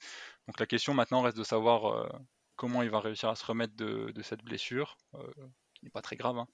Donc 0.47 0.59
la 0.59 0.67
question 0.67 0.93
maintenant 0.93 1.23
reste 1.23 1.37
de 1.37 1.43
savoir 1.43 2.07
comment 2.57 2.81
il 2.81 2.89
va 2.89 2.99
réussir 2.99 3.29
à 3.29 3.35
se 3.35 3.45
remettre 3.45 3.75
de, 3.75 4.21
cette 4.21 4.43
blessure, 4.43 4.97
euh, 5.13 5.31
qui 5.73 5.85
n'est 5.85 5.91
pas 5.91 6.01
très 6.01 6.17
grave. 6.17 6.37
Hein. 6.37 6.47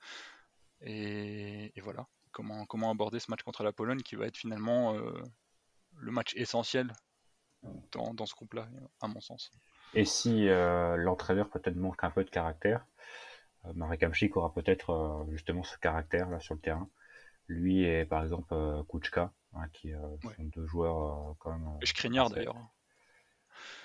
Et, 0.82 1.74
voilà, 1.82 2.06
comment, 2.32 2.66
comment 2.66 2.92
aborder 2.92 3.20
ce 3.20 3.32
match 3.32 3.42
contre 3.42 3.64
la 3.64 3.72
Pologne 3.72 4.02
qui 4.02 4.16
va 4.16 4.28
être 4.28 4.38
finalement 4.38 4.94
euh, 4.94 5.24
le 5.98 6.12
match 6.12 6.36
essentiel 6.36 6.94
dans, 7.94 8.26
ce 8.26 8.36
groupe-là, 8.36 8.68
à 9.02 9.08
mon 9.08 9.22
sens. 9.22 9.50
Et 9.94 10.04
si 10.04 10.50
euh, 10.50 10.98
l'entraîneur 10.98 11.50
peut-être 11.50 11.78
manque 11.78 12.04
un 12.04 12.12
peu 12.12 12.26
de 12.26 12.30
caractère, 12.30 12.86
Marek 13.74 14.04
Hamšík 14.04 14.36
aura 14.36 14.54
peut-être 14.54 15.26
justement 15.32 15.64
ce 15.64 15.78
caractère 15.78 16.30
là 16.30 16.42
sur 16.42 16.54
le 16.56 16.60
terrain. 16.60 16.90
Lui 17.48 17.86
et 17.86 18.04
par 18.04 18.22
exemple 18.22 18.54
Kuchka, 18.90 19.32
hein, 19.54 19.70
qui 19.72 19.94
sont 19.94 20.44
deux 20.44 20.66
joueurs 20.68 21.38
quand 21.40 21.52
même. 21.58 21.80
Et 21.82 22.10
d'ailleurs. 22.10 22.58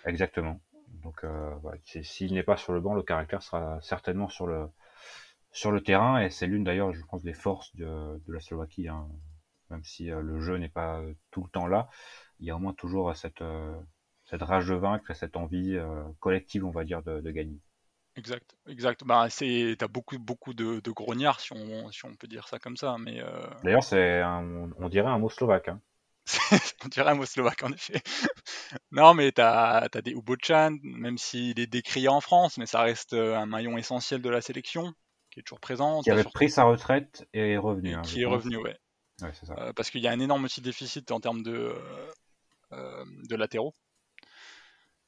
Exactement. 0.04 0.60
Donc 1.02 1.24
euh, 1.24 1.54
s'il 2.02 2.34
n'est 2.34 2.42
pas 2.42 2.56
sur 2.56 2.72
le 2.72 2.80
banc, 2.80 2.94
le 2.94 3.02
caractère 3.02 3.42
sera 3.42 3.80
certainement 3.80 4.28
sur 4.28 4.46
le 4.46 4.68
sur 5.50 5.72
le 5.72 5.82
terrain 5.82 6.20
et 6.20 6.30
c'est 6.30 6.46
l'une 6.46 6.64
d'ailleurs, 6.64 6.92
je 6.92 7.02
pense, 7.04 7.22
des 7.22 7.32
forces 7.32 7.74
de, 7.76 8.20
la 8.28 8.40
Slovaquie. 8.40 8.88
Hein. 8.88 9.08
Même 9.70 9.84
si 9.84 10.10
euh, 10.10 10.20
le 10.20 10.40
jeu 10.40 10.56
n'est 10.56 10.68
pas 10.68 11.02
tout 11.30 11.42
le 11.42 11.50
temps 11.50 11.66
là, 11.66 11.88
il 12.40 12.46
y 12.46 12.50
a 12.50 12.56
au 12.56 12.58
moins 12.58 12.74
toujours 12.74 13.14
cette 13.16 13.42
euh, 13.42 13.76
cette 14.24 14.42
rage 14.42 14.68
de 14.68 14.74
vaincre 14.74 15.10
et 15.10 15.14
cette 15.14 15.36
envie 15.36 15.78
collective, 16.20 16.62
on 16.66 16.70
va 16.70 16.84
dire, 16.84 17.02
de, 17.02 17.30
gagner. 17.30 17.58
Exact, 18.14 18.58
exact. 18.66 19.02
Bah, 19.06 19.30
c'est, 19.30 19.74
t'as 19.78 19.88
beaucoup, 19.88 20.18
beaucoup 20.18 20.52
de, 20.52 20.80
de 20.80 20.90
grognards, 20.90 21.40
si 21.40 21.54
on, 21.54 21.90
si 21.90 22.04
on 22.04 22.14
peut 22.14 22.26
dire 22.26 22.46
ça 22.46 22.58
comme 22.58 22.76
ça. 22.76 22.98
Mais 22.98 23.22
d'ailleurs, 23.64 23.82
c'est, 23.82 24.22
on 24.22 24.88
dirait 24.90 25.08
un 25.08 25.18
mot 25.18 25.30
slovaque. 25.30 25.68
Hein. 25.68 25.80
on 26.84 26.88
dirait 26.88 27.10
un 27.10 27.14
mot 27.14 27.26
slovaque 27.26 27.62
en 27.62 27.72
effet. 27.72 28.00
non, 28.92 29.14
mais 29.14 29.32
t'as 29.32 29.88
as 29.92 30.02
des 30.02 30.12
Ubochan, 30.12 30.76
même 30.82 31.18
s'il 31.18 31.58
est 31.58 31.66
décrié 31.66 32.08
en 32.08 32.20
France, 32.20 32.58
mais 32.58 32.66
ça 32.66 32.82
reste 32.82 33.14
euh, 33.14 33.36
un 33.36 33.46
maillon 33.46 33.78
essentiel 33.78 34.22
de 34.22 34.30
la 34.30 34.40
sélection, 34.40 34.92
qui 35.30 35.40
est 35.40 35.42
toujours 35.42 35.60
présent. 35.60 36.02
Qui 36.02 36.10
avait 36.10 36.24
pris 36.24 36.50
sa 36.50 36.64
retraite 36.64 37.26
et 37.32 37.52
est 37.52 37.58
revenu. 37.58 37.94
Hein, 37.94 38.02
qui 38.02 38.22
est 38.22 38.26
revenu, 38.26 38.56
ouais. 38.56 38.76
ça. 39.18 39.72
parce 39.74 39.90
qu'il 39.90 40.02
y 40.02 40.08
a 40.08 40.12
un 40.12 40.20
énorme 40.20 40.44
aussi 40.44 40.60
déficit 40.60 41.10
en 41.10 41.20
termes 41.20 41.42
de, 41.42 41.74
de 42.70 43.36
latéraux. 43.36 43.74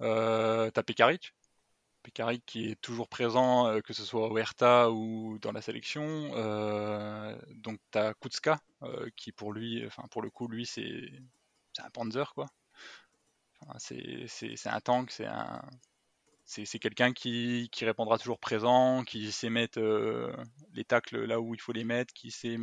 t'as 0.01 0.83
Pekaric, 0.83 1.35
Pekaric 2.03 2.45
qui 2.47 2.71
est 2.71 2.81
toujours 2.81 3.09
présent, 3.09 3.81
que 3.83 3.93
ce 3.93 4.05
soit 4.05 4.31
au 4.31 4.39
Hertha 4.39 4.91
ou 4.91 5.39
dans 5.41 5.53
la 5.53 5.63
sélection. 5.63 6.31
donc 7.57 7.79
tu 7.93 7.99
as 7.99 8.15
Kutska, 8.15 8.59
qui 9.17 9.33
pour 9.33 9.53
lui, 9.53 9.87
enfin 9.87 10.05
pour 10.11 10.23
le 10.23 10.31
coup, 10.31 10.49
lui 10.49 10.67
c'est 10.67 11.11
un 11.79 11.91
Panzer 11.91 12.33
quoi. 12.35 12.47
c'est 13.79 14.67
un 14.67 14.81
tank, 14.81 15.11
c'est 15.11 15.29
c'est 16.51 16.81
quelqu'un 16.81 17.13
qui, 17.13 17.71
répondra 17.81 18.19
toujours 18.19 18.41
présent, 18.41 19.05
qui 19.05 19.31
sait 19.31 19.51
mettre 19.51 19.81
les 20.75 20.85
tacles 20.85 21.25
là 21.25 21.41
où 21.41 21.55
il 21.55 21.61
faut 21.61 21.73
les 21.73 21.85
mettre, 21.85 22.13
qui 22.13 22.31
sait 22.33 22.57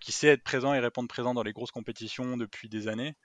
qui 0.00 0.12
sait 0.12 0.28
être 0.28 0.44
présent 0.44 0.72
et 0.72 0.78
répondre 0.78 1.08
présent 1.08 1.34
dans 1.34 1.42
les 1.42 1.52
grosses 1.52 1.72
compétitions 1.72 2.36
depuis 2.36 2.68
des 2.68 2.86
années. 2.86 3.16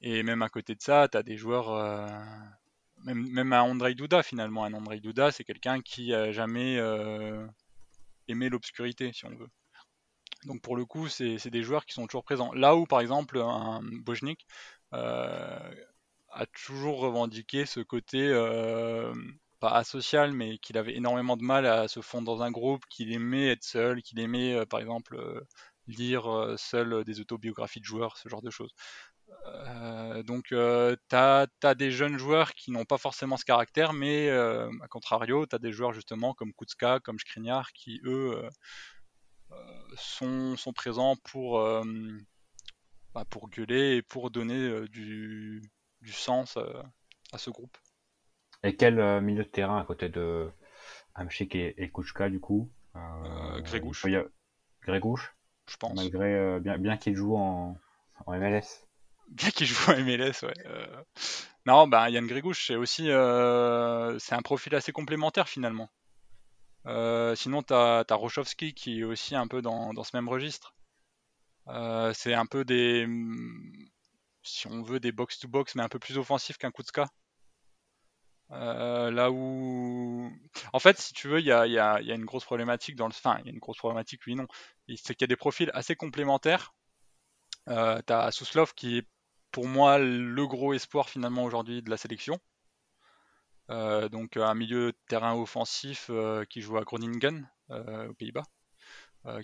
Et 0.00 0.22
même 0.22 0.42
à 0.42 0.48
côté 0.48 0.74
de 0.74 0.82
ça, 0.82 1.08
tu 1.08 1.16
as 1.16 1.22
des 1.22 1.36
joueurs 1.36 1.70
même, 3.04 3.28
même 3.30 3.52
un 3.52 3.62
Andrei 3.62 3.94
Duda 3.94 4.22
finalement. 4.22 4.64
Un 4.64 4.72
Andrei 4.74 5.00
Duda, 5.00 5.30
c'est 5.30 5.44
quelqu'un 5.44 5.80
qui 5.80 6.14
a 6.14 6.32
jamais 6.32 6.78
euh, 6.78 7.46
aimé 8.28 8.48
l'obscurité, 8.48 9.12
si 9.12 9.24
on 9.26 9.30
veut. 9.30 9.48
Donc 10.44 10.62
pour 10.62 10.76
le 10.76 10.84
coup, 10.84 11.08
c'est 11.08 11.50
des 11.50 11.62
joueurs 11.62 11.86
qui 11.86 11.94
sont 11.94 12.06
toujours 12.06 12.24
présents. 12.24 12.52
Là 12.52 12.76
où 12.76 12.86
par 12.86 13.00
exemple 13.00 13.38
un 13.38 13.80
Bojnik 13.82 14.46
euh, 14.92 15.74
a 16.30 16.46
toujours 16.46 17.00
revendiqué 17.00 17.66
ce 17.66 17.80
côté 17.80 18.20
euh, 18.20 19.12
pas 19.60 19.70
asocial, 19.70 20.32
mais 20.32 20.58
qu'il 20.58 20.78
avait 20.78 20.94
énormément 20.94 21.36
de 21.36 21.42
mal 21.42 21.66
à 21.66 21.88
se 21.88 22.00
fondre 22.00 22.26
dans 22.26 22.42
un 22.42 22.50
groupe, 22.50 22.84
qu'il 22.90 23.12
aimait 23.12 23.48
être 23.48 23.64
seul, 23.64 24.02
qu'il 24.02 24.20
aimait 24.20 24.64
par 24.66 24.80
exemple 24.80 25.18
lire 25.88 26.54
seul 26.58 27.04
des 27.04 27.20
autobiographies 27.20 27.80
de 27.80 27.84
joueurs, 27.84 28.16
ce 28.16 28.28
genre 28.28 28.42
de 28.42 28.50
choses. 28.50 28.74
Euh, 29.46 30.22
donc, 30.22 30.52
euh, 30.52 30.96
tu 31.08 31.16
as, 31.16 31.74
des 31.74 31.90
jeunes 31.90 32.18
joueurs 32.18 32.54
qui 32.54 32.70
n'ont 32.70 32.84
pas 32.84 32.98
forcément 32.98 33.36
ce 33.36 33.44
caractère, 33.44 33.92
mais 33.92 34.28
euh, 34.28 34.70
à 34.82 34.88
contrario, 34.88 35.46
tu 35.46 35.54
as 35.54 35.58
des 35.58 35.72
joueurs 35.72 35.92
justement 35.92 36.34
comme 36.34 36.52
Kutska, 36.52 37.00
comme 37.00 37.18
Skriniar, 37.18 37.72
qui 37.72 38.00
eux 38.04 38.42
sont, 39.96 40.56
sont, 40.56 40.72
présents 40.72 41.16
pour, 41.24 41.60
bah, 43.14 43.24
pour 43.30 43.48
gueuler 43.48 43.96
et 43.96 44.02
pour 44.02 44.30
donner 44.30 44.88
du, 44.88 45.62
du, 46.00 46.12
sens 46.12 46.58
à 47.32 47.38
ce 47.38 47.50
groupe. 47.50 47.76
Et 48.62 48.74
quel 48.76 49.20
milieu 49.20 49.44
de 49.44 49.48
terrain 49.48 49.80
à 49.80 49.84
côté 49.84 50.08
de 50.08 50.50
Hamchik 51.14 51.54
et, 51.54 51.74
et 51.82 51.90
Kutska 51.90 52.28
du 52.28 52.40
coup 52.40 52.70
Grégouche. 53.62 54.06
Grégouche 54.82 55.36
Je 55.68 55.76
pense. 55.76 55.94
Malgré, 55.94 56.58
bien, 56.60 56.78
bien 56.78 56.96
qu'il 56.96 57.14
joue 57.14 57.36
en, 57.36 57.78
en 58.24 58.38
MLS 58.38 58.85
Bien 59.28 59.50
qu'il 59.50 59.66
joue 59.66 59.90
à 59.90 59.96
MLS, 59.96 60.42
ouais. 60.42 60.54
Euh. 60.66 61.02
Non, 61.66 61.88
bah, 61.88 62.08
Yann 62.10 62.26
Grégouche, 62.26 62.66
c'est 62.66 62.76
aussi 62.76 63.10
euh, 63.10 64.18
c'est 64.18 64.34
un 64.34 64.42
profil 64.42 64.74
assez 64.74 64.92
complémentaire 64.92 65.48
finalement. 65.48 65.90
Euh, 66.86 67.34
sinon, 67.34 67.62
tu 67.62 67.74
as, 67.74 68.04
qui 68.76 69.00
est 69.00 69.04
aussi 69.04 69.34
un 69.34 69.48
peu 69.48 69.62
dans, 69.62 69.92
dans 69.92 70.04
ce 70.04 70.16
même 70.16 70.28
registre. 70.28 70.74
c'est 72.14 72.34
un 72.34 72.46
peu 72.46 72.64
des. 72.64 73.06
Si 74.42 74.68
on 74.68 74.82
veut, 74.82 75.00
des 75.00 75.12
box-to-box, 75.12 75.74
mais 75.74 75.82
un 75.82 75.88
peu 75.88 75.98
plus 75.98 76.18
offensif 76.18 76.56
qu'un 76.58 76.70
Kutska. 76.70 77.08
là 78.50 79.30
où. 79.32 80.30
En 80.72 80.78
fait, 80.78 80.98
si 81.00 81.12
tu 81.14 81.28
veux, 81.28 81.40
il 81.40 81.46
y 81.46 81.52
a, 81.52 81.66
y, 81.66 81.78
a, 81.78 82.00
y 82.00 82.12
a, 82.12 82.14
une 82.14 82.24
grosse 82.24 82.44
problématique 82.44 82.96
dans 82.96 83.06
le. 83.08 83.12
Enfin, 83.12 83.38
il 83.40 83.46
y 83.46 83.48
a 83.48 83.52
une 83.52 83.58
grosse 83.58 83.78
problématique, 83.78 84.22
oui, 84.26 84.36
non. 84.36 84.46
C'est 84.88 85.14
qu'il 85.14 85.22
y 85.22 85.24
a 85.24 85.28
des 85.28 85.36
profils 85.36 85.70
assez 85.74 85.96
complémentaires. 85.96 86.72
Euh, 87.68 88.00
T'as 88.06 88.30
Souslov 88.30 88.74
qui 88.74 88.98
est 88.98 89.06
pour 89.56 89.68
moi 89.68 89.96
le 89.96 90.46
gros 90.46 90.74
espoir 90.74 91.08
finalement 91.08 91.42
aujourd'hui 91.42 91.80
de 91.80 91.88
la 91.88 91.96
sélection. 91.96 92.38
Euh, 93.70 94.10
donc 94.10 94.36
un 94.36 94.52
milieu 94.52 94.92
de 94.92 94.98
terrain 95.08 95.34
offensif 95.34 96.08
euh, 96.10 96.44
qui 96.44 96.60
joue 96.60 96.76
à 96.76 96.82
Groningen 96.82 97.48
euh, 97.70 98.06
aux 98.06 98.12
Pays-Bas, 98.12 98.42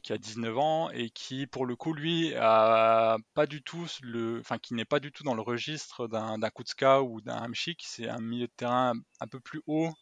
qui 0.03 0.13
a 0.13 0.19
19 0.19 0.59
ans 0.59 0.91
et 0.91 1.09
qui 1.09 1.47
pour 1.47 1.65
le 1.65 1.77
coup 1.77 1.95
lui 1.95 2.35
a 2.35 3.17
pas 3.33 3.47
du 3.47 3.63
tout 3.63 3.87
le, 4.03 4.39
enfin 4.41 4.59
qui 4.59 4.75
n'est 4.75 4.85
pas 4.85 5.01
du 5.01 5.13
tout 5.13 5.23
dans 5.23 5.35
le 5.35 5.41
registre 5.41 6.07
d'un 6.09 6.39
Kutska 6.51 7.03
ou 7.03 7.23
d'un 7.23 7.39
Hamchik. 7.39 7.83
C'est 7.83 8.11
un 8.11 8.21
milieu 8.21 8.49
de 8.49 8.53
terrain 8.55 8.93
un 9.19 9.27
peu 9.27 9.41
plus 9.41 9.63
haut, 9.67 9.95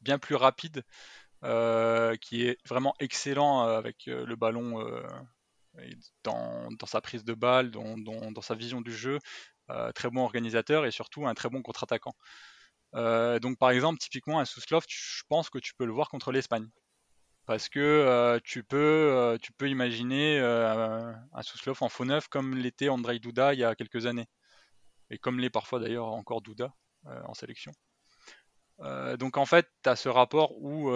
bien 0.00 0.18
plus 0.18 0.34
rapide, 0.34 0.82
qui 2.22 2.46
est 2.46 2.56
vraiment 2.66 2.94
excellent 3.00 3.64
avec 3.64 4.06
le 4.06 4.34
ballon 4.34 4.82
dans, 6.24 6.68
sa 6.86 7.00
prise 7.00 7.24
de 7.24 7.34
balle, 7.34 7.70
dans, 7.70 8.42
sa 8.42 8.54
vision 8.54 8.80
du 8.80 8.92
jeu, 8.92 9.18
euh, 9.70 9.92
très 9.92 10.10
bon 10.10 10.22
organisateur 10.22 10.86
et 10.86 10.90
surtout 10.90 11.26
un 11.26 11.34
très 11.34 11.48
bon 11.48 11.62
contre-attaquant. 11.62 12.14
Euh, 12.94 13.38
donc 13.38 13.58
par 13.58 13.70
exemple, 13.70 13.98
typiquement 13.98 14.40
un 14.40 14.44
Souslov, 14.44 14.84
je 14.88 15.22
pense 15.28 15.50
que 15.50 15.58
tu 15.58 15.74
peux 15.74 15.86
le 15.86 15.92
voir 15.92 16.08
contre 16.08 16.32
l'Espagne. 16.32 16.68
Parce 17.46 17.68
que 17.68 17.78
euh, 17.80 18.40
tu, 18.42 18.64
peux, 18.64 19.38
imaginer 19.62 20.40
un 20.40 21.42
Souslov 21.42 21.78
en 21.82 21.88
faux 21.88 22.04
neuf 22.04 22.28
comme 22.28 22.56
l'était 22.56 22.88
Andrei 22.88 23.20
Duda 23.20 23.54
il 23.54 23.60
y 23.60 23.64
a 23.64 23.74
quelques 23.74 24.06
années. 24.06 24.26
Et 25.10 25.18
comme 25.18 25.38
l'est 25.38 25.50
parfois 25.50 25.78
d'ailleurs 25.78 26.08
encore 26.08 26.42
Duda 26.42 26.72
en 27.04 27.34
sélection. 27.34 27.72
donc 29.18 29.36
en 29.36 29.46
fait, 29.46 29.68
tu 29.84 29.90
as 29.90 29.96
ce 29.96 30.08
rapport 30.08 30.56
où 30.60 30.90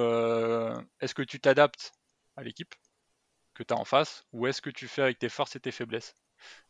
est-ce 1.01 1.15
que 1.15 1.23
tu 1.23 1.41
t'adaptes 1.41 1.93
à 2.37 2.43
l'équipe? 2.43 2.75
Que 3.61 3.65
tu 3.67 3.75
as 3.75 3.79
en 3.79 3.85
face, 3.85 4.27
ou 4.33 4.47
est-ce 4.47 4.63
que 4.63 4.71
tu 4.71 4.89
fais 4.89 5.03
avec 5.03 5.19
tes 5.19 5.29
forces 5.29 5.55
et 5.57 5.61
tes 5.61 5.71
faiblesses 5.71 6.15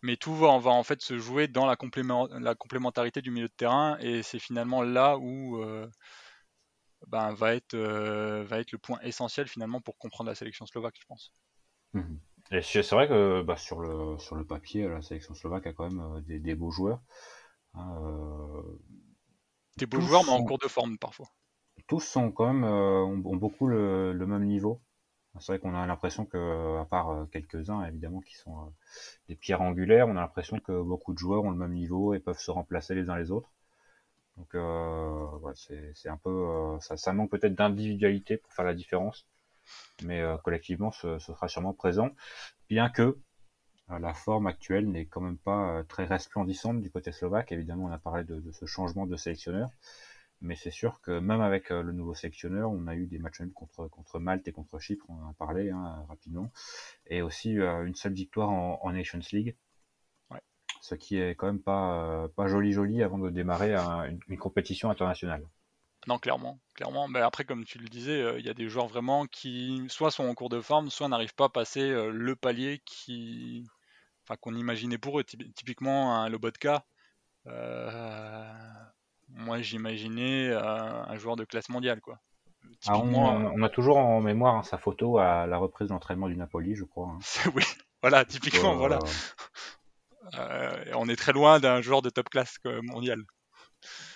mais 0.02 0.16
tout 0.16 0.34
va, 0.34 0.58
va, 0.58 0.72
en 0.72 0.82
fait 0.82 1.00
se 1.00 1.16
jouer 1.16 1.46
dans 1.46 1.64
la, 1.64 1.76
la, 2.40 2.54
complémentarité 2.56 3.22
du 3.22 3.30
milieu 3.30 3.46
de 3.46 3.52
terrain 3.52 3.96
et 4.00 4.24
c'est 4.24 4.40
finalement 4.40 4.82
là 4.82 5.16
où 5.16 5.62
euh, 5.62 5.88
ben, 7.06 7.32
va, 7.32 7.54
être, 7.54 7.74
euh, 7.74 8.42
va 8.44 8.58
être 8.58 8.72
le 8.72 8.78
point 8.78 8.98
essentiel 9.02 9.46
finalement 9.46 9.80
pour 9.80 9.96
comprendre 9.96 10.28
la 10.28 10.34
sélection 10.34 10.66
slovaque, 10.66 10.96
je 11.00 11.06
pense. 11.06 11.32
Mmh 11.92 12.16
et 12.52 12.62
c'est 12.62 12.90
vrai 12.90 13.06
que 13.06 13.42
bah, 13.42 13.56
sur, 13.56 13.78
le, 13.78 14.18
sur 14.18 14.34
le 14.34 14.44
papier, 14.44 14.88
la 14.88 15.02
sélection 15.02 15.34
slovaque 15.34 15.68
a 15.68 15.72
quand 15.72 15.88
même 15.88 16.00
euh, 16.00 16.20
des, 16.40 16.56
beaux 16.56 16.72
joueurs. 16.72 17.00
Hein, 17.74 17.94
des 19.76 19.86
beaux 19.86 20.00
joueurs, 20.00 20.24
mais 20.24 20.32
en 20.32 20.42
cours 20.42 20.58
de 20.58 20.66
forme 20.66 20.98
parfois. 20.98 21.28
Tous 21.86 22.00
sont 22.00 22.32
quand 22.32 22.52
même 22.52 22.64
ont, 22.64 23.36
beaucoup 23.36 23.68
le, 23.68 24.12
le, 24.12 24.26
même 24.26 24.44
niveau. 24.46 24.82
C'est 25.38 25.52
vrai 25.52 25.58
qu'on 25.60 25.74
a 25.74 25.86
l'impression 25.86 26.26
que, 26.26 26.80
à 26.80 26.84
part 26.84 27.10
euh, 27.10 27.24
quelques-uns 27.26 27.84
évidemment 27.84 28.20
qui 28.20 28.34
sont 28.34 28.58
euh, 28.58 28.70
des 29.28 29.36
pierres 29.36 29.62
angulaires, 29.62 30.08
on 30.08 30.16
a 30.16 30.20
l'impression 30.20 30.58
que 30.58 30.82
beaucoup 30.82 31.12
de 31.12 31.18
joueurs 31.18 31.44
ont 31.44 31.50
le 31.50 31.56
même 31.56 31.72
niveau 31.72 32.14
et 32.14 32.18
peuvent 32.18 32.38
se 32.38 32.50
remplacer 32.50 32.94
les 32.94 33.10
uns 33.10 33.16
les 33.16 33.30
autres. 33.30 33.50
Donc 34.36 34.54
euh, 34.54 35.26
c'est 35.54 36.08
un 36.08 36.16
peu, 36.16 36.78
ça, 36.80 36.96
ça, 36.96 37.12
manque 37.12 37.30
peut-être 37.30 37.54
d'individualité 37.54 38.38
pour 38.38 38.52
faire 38.52 38.64
la 38.64 38.74
différence, 38.74 39.26
mais 40.02 40.22
collectivement 40.44 40.90
ce, 40.92 41.18
sera 41.18 41.48
sûrement 41.48 41.74
présent, 41.74 42.10
bien 42.68 42.88
que 42.90 43.18
la 43.88 44.14
forme 44.14 44.46
actuelle 44.46 44.88
n'est 44.90 45.06
quand 45.06 45.20
même 45.20 45.38
pas 45.38 45.82
très 45.88 46.06
resplendissante 46.06 46.80
du 46.80 46.90
côté 46.90 47.12
slovaque. 47.12 47.52
Évidemment, 47.52 47.86
on 47.86 47.92
a 47.92 47.98
parlé 47.98 48.24
de 48.24 48.50
ce 48.52 48.66
changement 48.66 49.06
de 49.06 49.16
sélectionneur. 49.16 49.68
Mais 50.42 50.56
c'est 50.56 50.70
sûr 50.70 51.00
que 51.02 51.18
même 51.18 51.42
avec 51.42 51.70
euh, 51.70 51.82
le 51.82 51.92
nouveau 51.92 52.14
sélectionneur, 52.14 52.70
on 52.70 52.86
a 52.86 52.94
eu 52.94 53.06
des 53.06 53.18
matchs 53.18 53.40
nuls 53.40 53.52
contre, 53.52 53.88
contre 53.88 54.18
Malte 54.18 54.48
et 54.48 54.52
contre 54.52 54.78
Chypre, 54.78 55.04
on 55.08 55.22
en 55.22 55.30
a 55.30 55.34
parlé 55.34 55.70
hein, 55.70 56.06
rapidement. 56.08 56.50
Et 57.06 57.20
aussi 57.20 57.58
euh, 57.58 57.84
une 57.84 57.94
seule 57.94 58.14
victoire 58.14 58.48
en, 58.48 58.92
Nations 58.92 59.20
League. 59.32 59.56
Ce 60.82 60.94
qui 60.94 61.18
est 61.18 61.34
quand 61.34 61.46
même 61.46 61.60
pas, 61.60 62.24
euh, 62.24 62.28
pas 62.28 62.46
joli 62.46 62.72
joli 62.72 63.02
avant 63.02 63.18
de 63.18 63.28
démarrer 63.28 63.74
une, 63.74 64.38
compétition 64.38 64.88
internationale. 64.88 65.46
Non, 66.06 66.18
clairement, 66.18 66.58
clairement. 66.74 67.06
Mais 67.06 67.20
après, 67.20 67.44
comme 67.44 67.66
tu 67.66 67.78
le 67.78 67.88
disais, 67.88 68.38
il 68.38 68.46
y 68.46 68.48
a 68.48 68.54
des 68.54 68.70
joueurs 68.70 68.86
vraiment 68.86 69.26
qui 69.26 69.84
soit 69.90 70.10
sont 70.10 70.24
en 70.24 70.34
cours 70.34 70.48
de 70.48 70.62
forme, 70.62 70.88
soit 70.88 71.08
n'arrivent 71.08 71.34
pas 71.34 71.46
à 71.46 71.48
passer 71.50 71.90
le 72.10 72.34
palier 72.34 72.80
qui, 72.86 73.68
enfin, 74.24 74.36
qu'on 74.40 74.54
imaginait 74.54 74.96
pour 74.96 75.20
eux. 75.20 75.24
Typiquement, 75.24 76.16
un 76.16 76.30
Lobotka, 76.30 76.86
moi 79.34 79.60
j'imaginais 79.60 80.48
euh, 80.48 81.04
un 81.04 81.16
joueur 81.16 81.36
de 81.36 81.44
classe 81.44 81.68
mondiale 81.68 82.00
quoi. 82.00 82.18
Ah, 82.86 82.98
on, 82.98 83.62
a 83.62 83.68
toujours 83.68 83.98
en 83.98 84.20
mémoire 84.20 84.56
hein, 84.56 84.62
sa 84.62 84.78
photo 84.78 85.18
à 85.18 85.46
la 85.46 85.56
reprise 85.58 85.88
d'entraînement 85.88 86.28
du 86.28 86.36
Napoli, 86.36 86.74
je 86.74 86.84
crois. 86.84 87.08
Hein. 87.08 87.18
oui, 87.54 87.64
voilà, 88.02 88.24
typiquement, 88.24 88.76
voilà. 88.76 88.98
Euh, 90.38 90.84
on 90.94 91.08
est 91.08 91.16
très 91.16 91.32
loin 91.32 91.58
d'un 91.58 91.80
joueur 91.80 92.02
de 92.02 92.10
top 92.10 92.28
classe 92.28 92.56
mondial. 92.82 93.22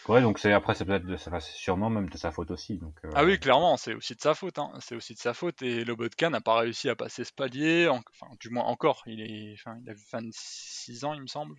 Ouais, 0.09 0.21
donc 0.21 0.39
c'est 0.39 0.53
après 0.53 0.75
c'est 0.75 0.85
peut-être 0.85 1.41
sûrement 1.41 1.89
même 1.89 2.11
de 2.11 2.19
sa 2.19 2.31
faute 2.31 2.51
aussi. 2.51 2.77
Donc, 2.77 2.95
euh, 3.05 3.11
Ah 3.15 3.25
oui, 3.25 3.41
clairement, 3.41 3.77
c'est 3.79 3.95
aussi 3.95 4.15
de 4.15 4.21
sa 4.21 4.35
faute. 4.35 4.59
Hein. 4.59 4.71
C'est 4.81 4.95
aussi 4.95 5.15
de 5.15 5.19
sa 5.19 5.33
faute 5.33 5.63
et 5.63 5.85
Lobotka 5.85 6.29
n'a 6.29 6.43
pas 6.43 6.59
réussi 6.59 6.91
à 6.91 6.97
passer 6.97 7.25
ce 7.25 7.33
palier, 7.33 7.89
enfin 7.89 8.27
du 8.41 8.51
moins 8.51 8.65
encore. 8.65 9.03
Il 9.07 9.21
est, 9.23 9.55
enfin, 9.55 9.79
il 9.83 9.91
a 9.91 9.95
26 10.13 11.05
ans, 11.05 11.15
il 11.15 11.23
me 11.23 11.27
semble. 11.27 11.57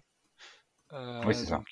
oui, 0.91 1.33
c'est 1.33 1.47
ça 1.47 1.63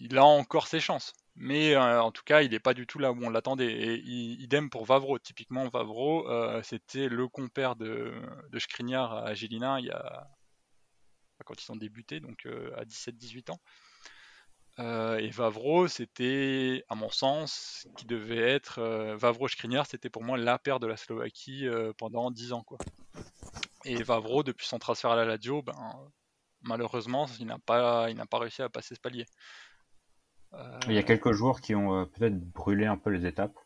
il 0.00 0.18
a 0.18 0.24
encore 0.24 0.66
ses 0.66 0.80
chances. 0.80 1.12
Mais 1.40 1.74
euh, 1.74 2.02
en 2.02 2.10
tout 2.10 2.24
cas, 2.24 2.42
il 2.42 2.50
n'est 2.50 2.58
pas 2.58 2.74
du 2.74 2.86
tout 2.86 2.98
là 2.98 3.12
où 3.12 3.24
on 3.24 3.30
l'attendait. 3.30 3.98
Idem 4.00 4.70
pour 4.70 4.84
Vavro. 4.84 5.18
Typiquement, 5.18 5.68
Vavro, 5.68 6.28
euh, 6.28 6.60
c'était 6.64 7.08
le 7.08 7.28
compère 7.28 7.76
de, 7.76 8.12
de 8.50 8.94
à 8.94 9.34
Gélina 9.34 9.78
il 9.80 9.96
quand 11.44 11.54
ils 11.62 11.70
ont 11.70 11.76
débuté, 11.76 12.18
donc 12.18 12.46
euh, 12.46 12.74
à 12.76 12.84
17-18 12.84 13.52
ans. 13.52 13.60
et 15.18 15.30
Vavro, 15.30 15.86
c'était, 15.86 16.84
à 16.88 16.96
mon 16.96 17.10
sens, 17.10 17.86
qui 17.96 18.06
devait 18.06 18.38
être. 18.38 18.80
Vavro-Skriniar, 19.16 19.86
c'était 19.86 20.10
pour 20.10 20.24
moi 20.24 20.36
la 20.36 20.58
paire 20.58 20.80
de 20.80 20.88
la 20.88 20.96
Slovaquie 20.96 21.66
pendant 21.96 22.32
10 22.32 22.52
ans. 22.52 22.64
Et 23.84 24.02
Vavro, 24.02 24.42
depuis 24.42 24.66
son 24.66 24.80
transfert 24.80 25.12
à 25.12 25.16
la 25.16 25.24
Lazio, 25.24 25.62
ben, 25.62 26.10
malheureusement, 26.62 27.26
il 27.38 27.46
n'a 27.46 27.58
pas 27.58 28.08
réussi 28.32 28.62
à 28.62 28.68
passer 28.68 28.96
ce 28.96 29.00
palier. 29.00 29.24
Il 30.86 30.94
y 30.94 30.98
a 30.98 31.02
quelques 31.02 31.32
joueurs 31.32 31.60
qui 31.60 31.74
ont 31.74 31.94
euh, 31.94 32.04
peut-être 32.06 32.38
brûlé 32.38 32.86
un 32.86 32.96
peu 32.96 33.10
les 33.10 33.26
étapes 33.26 33.58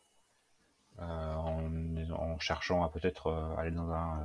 euh, 0.98 1.34
en, 1.34 2.38
cherchant 2.38 2.82
à 2.82 2.88
peut-être 2.88 3.28
euh, 3.28 3.56
aller 3.56 3.70
dans 3.70 3.90
un 3.90 4.20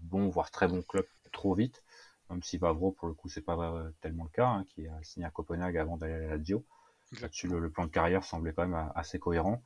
bon, 0.00 0.28
voire 0.28 0.50
très 0.50 0.66
bon 0.66 0.82
club 0.82 1.06
trop 1.32 1.54
vite. 1.54 1.84
Même 2.30 2.42
si 2.42 2.58
Vavro, 2.58 2.92
pour 2.92 3.08
le 3.08 3.14
coup, 3.14 3.28
c'est 3.28 3.42
pas 3.42 3.56
tellement 4.00 4.24
le 4.24 4.30
cas, 4.30 4.48
hein, 4.48 4.64
qui 4.68 4.86
a 4.86 5.02
signé 5.02 5.24
à 5.24 5.30
Copenhague 5.30 5.78
avant 5.78 5.96
d'aller 5.96 6.14
à 6.14 6.18
la 6.18 6.36
Lazio. 6.36 6.64
Là-dessus, 7.22 7.48
le, 7.48 7.70
plan 7.70 7.86
de 7.86 7.90
carrière 7.90 8.22
semblait 8.22 8.52
quand 8.52 8.66
même 8.66 8.90
assez 8.94 9.18
cohérent. 9.18 9.62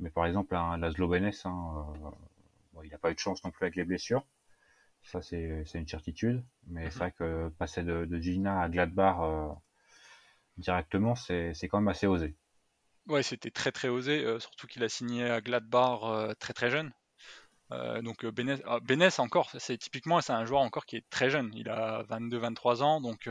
Mais 0.00 0.10
par 0.10 0.26
exemple, 0.26 0.56
un 0.56 0.76
Laszlo 0.78 1.06
Benes, 1.06 1.30
hein, 1.44 1.86
il 2.82 2.90
n'a 2.90 2.98
pas 2.98 3.12
eu 3.12 3.14
de 3.14 3.20
chance 3.20 3.44
non 3.44 3.52
plus 3.52 3.64
avec 3.64 3.76
les 3.76 3.84
blessures. 3.84 4.26
Ça, 5.04 5.22
c'est 5.22 5.64
une 5.74 5.86
certitude. 5.86 6.42
Mais 6.66 6.90
c'est 6.90 6.96
mhm. 6.96 6.98
vrai 6.98 7.12
que 7.12 7.48
passer 7.58 7.84
de, 7.84 8.06
de 8.06 8.18
Gina 8.18 8.60
à 8.60 8.68
Gladbach 8.68 9.18
directement, 10.60 11.14
c'est 11.14 11.54
quand 11.68 11.80
même 11.80 11.88
assez 11.88 12.06
osé. 12.06 12.34
Ouais, 13.06 13.22
c'était 13.22 13.50
très 13.50 13.72
très 13.72 13.88
osé, 13.88 14.24
euh, 14.24 14.38
surtout 14.38 14.66
qu'il 14.66 14.84
a 14.84 14.88
signé 14.88 15.28
à 15.28 15.40
Gladbach 15.40 16.00
euh, 16.04 16.34
très 16.38 16.52
très 16.52 16.70
jeune. 16.70 16.92
Euh, 17.72 18.02
donc 18.02 18.24
Benes, 18.26 18.58
ah, 18.66 18.78
encore, 19.18 19.50
c'est 19.58 19.78
typiquement 19.78 20.20
c'est 20.20 20.32
un 20.32 20.44
joueur 20.44 20.60
encore 20.60 20.86
qui 20.86 20.96
est 20.96 21.04
très 21.10 21.30
jeune. 21.30 21.50
Il 21.54 21.68
a 21.68 22.04
22-23 22.04 22.82
ans, 22.82 23.00
donc 23.00 23.28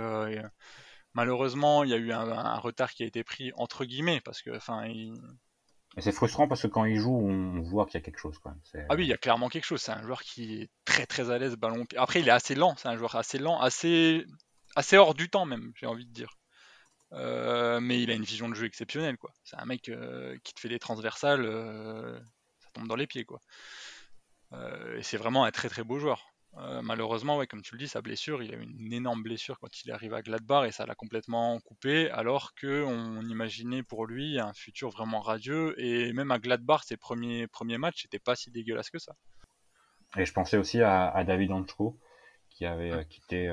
malheureusement 1.14 1.84
il 1.84 1.90
y 1.90 1.94
a 1.94 1.98
eu 1.98 2.12
un, 2.12 2.58
retard 2.58 2.92
qui 2.92 3.04
a 3.04 3.06
été 3.06 3.24
pris 3.24 3.52
entre 3.56 3.86
guillemets 3.86 4.22
parce 4.22 4.42
que 4.42 4.56
enfin 4.56 4.88
c'est 5.98 6.12
frustrant 6.12 6.48
parce 6.48 6.62
que 6.62 6.68
quand 6.68 6.86
il 6.86 6.98
joue, 6.98 7.18
on 7.18 7.62
voit 7.62 7.86
qu'il 7.86 7.96
y 7.96 7.98
a 7.98 8.02
quelque 8.02 8.20
chose 8.20 8.38
quand 8.40 8.52
même. 8.52 8.86
Ah 8.90 8.96
oui, 8.96 9.06
il 9.06 9.10
y 9.10 9.14
a 9.14 9.18
clairement 9.18 9.50
quelque 9.50 9.66
chose. 9.66 9.82
C'est 9.82 9.92
un 9.92 10.04
joueur 10.04 10.22
qui 10.22 10.62
est 10.62 10.70
très 10.86 11.06
très 11.06 11.32
à 11.32 11.38
l'aise 11.38 11.56
ballon. 11.56 11.86
Après, 11.98 12.22
il 12.22 12.28
est 12.28 12.32
assez 12.32 12.56
lent. 12.56 12.76
C'est 12.78 12.88
un 12.88 12.96
joueur 12.96 13.16
assez 13.16 13.40
lent, 13.40 13.60
assez 13.60 14.26
assez 14.76 14.98
hors 14.98 15.14
du 15.14 15.30
temps 15.30 15.46
même, 15.46 15.72
j'ai 15.76 15.88
envie 15.88 16.06
de 16.06 16.14
dire. 16.14 16.39
Euh, 17.14 17.80
mais 17.80 18.02
il 18.02 18.12
a 18.12 18.14
une 18.14 18.24
vision 18.24 18.50
de 18.50 18.54
jeu 18.54 18.66
exceptionnelle, 18.66 19.18
quoi. 19.18 19.34
C'est 19.44 19.58
un 19.58 19.66
mec 19.66 19.90
euh, 19.90 20.38
qui 20.44 20.54
te 20.54 20.60
fait 20.60 20.70
des 20.70 20.80
transversales, 20.80 21.46
euh, 21.46 22.20
ça 22.60 22.70
tombe 22.74 22.88
dans 22.88 22.96
les 22.96 23.08
pieds, 23.08 23.26
quoi. 23.26 23.40
et 24.98 25.04
c'est 25.04 25.18
vraiment 25.18 25.44
un 25.46 25.52
très 25.52 25.70
très 25.70 25.84
beau 25.84 26.00
joueur. 26.00 26.34
malheureusement, 26.84 27.38
ouais, 27.38 27.48
comme 27.48 27.62
tu 27.62 27.76
le 27.76 27.80
dis, 27.80 27.88
sa 27.88 28.02
blessure, 28.02 28.44
il 28.44 28.54
a 28.54 28.58
eu 28.58 28.64
une 28.64 28.94
énorme 28.94 29.24
blessure 29.24 29.60
quand 29.60 29.84
il 29.84 29.92
arrive 29.92 30.14
à 30.14 30.22
Gladbach 30.22 30.68
et 30.68 30.72
ça 30.72 30.86
l'a 30.86 30.96
complètement 30.96 31.60
coupé, 31.62 32.10
alors 32.12 32.54
qu'on 32.60 33.22
imaginait 33.28 33.84
pour 33.84 34.06
lui 34.06 34.40
un 34.40 34.54
futur 34.54 34.90
vraiment 34.90 35.22
radieux. 35.22 35.76
Et 35.80 36.14
même 36.14 36.32
à 36.32 36.40
Gladbach, 36.40 36.84
ses 36.86 36.98
premiers, 36.98 37.48
premiers 37.48 37.78
matchs 37.78 38.06
n'étaient 38.06 38.20
pas 38.20 38.36
si 38.36 38.52
dégueulasses 38.52 38.90
que 38.90 39.00
ça. 39.00 39.16
Et 40.18 40.26
je 40.26 40.34
pensais 40.34 40.58
aussi 40.58 40.82
à, 40.82 41.24
David 41.24 41.52
Ancho, 41.52 42.00
qui 42.50 42.66
avait 42.66 43.06
quitté 43.06 43.48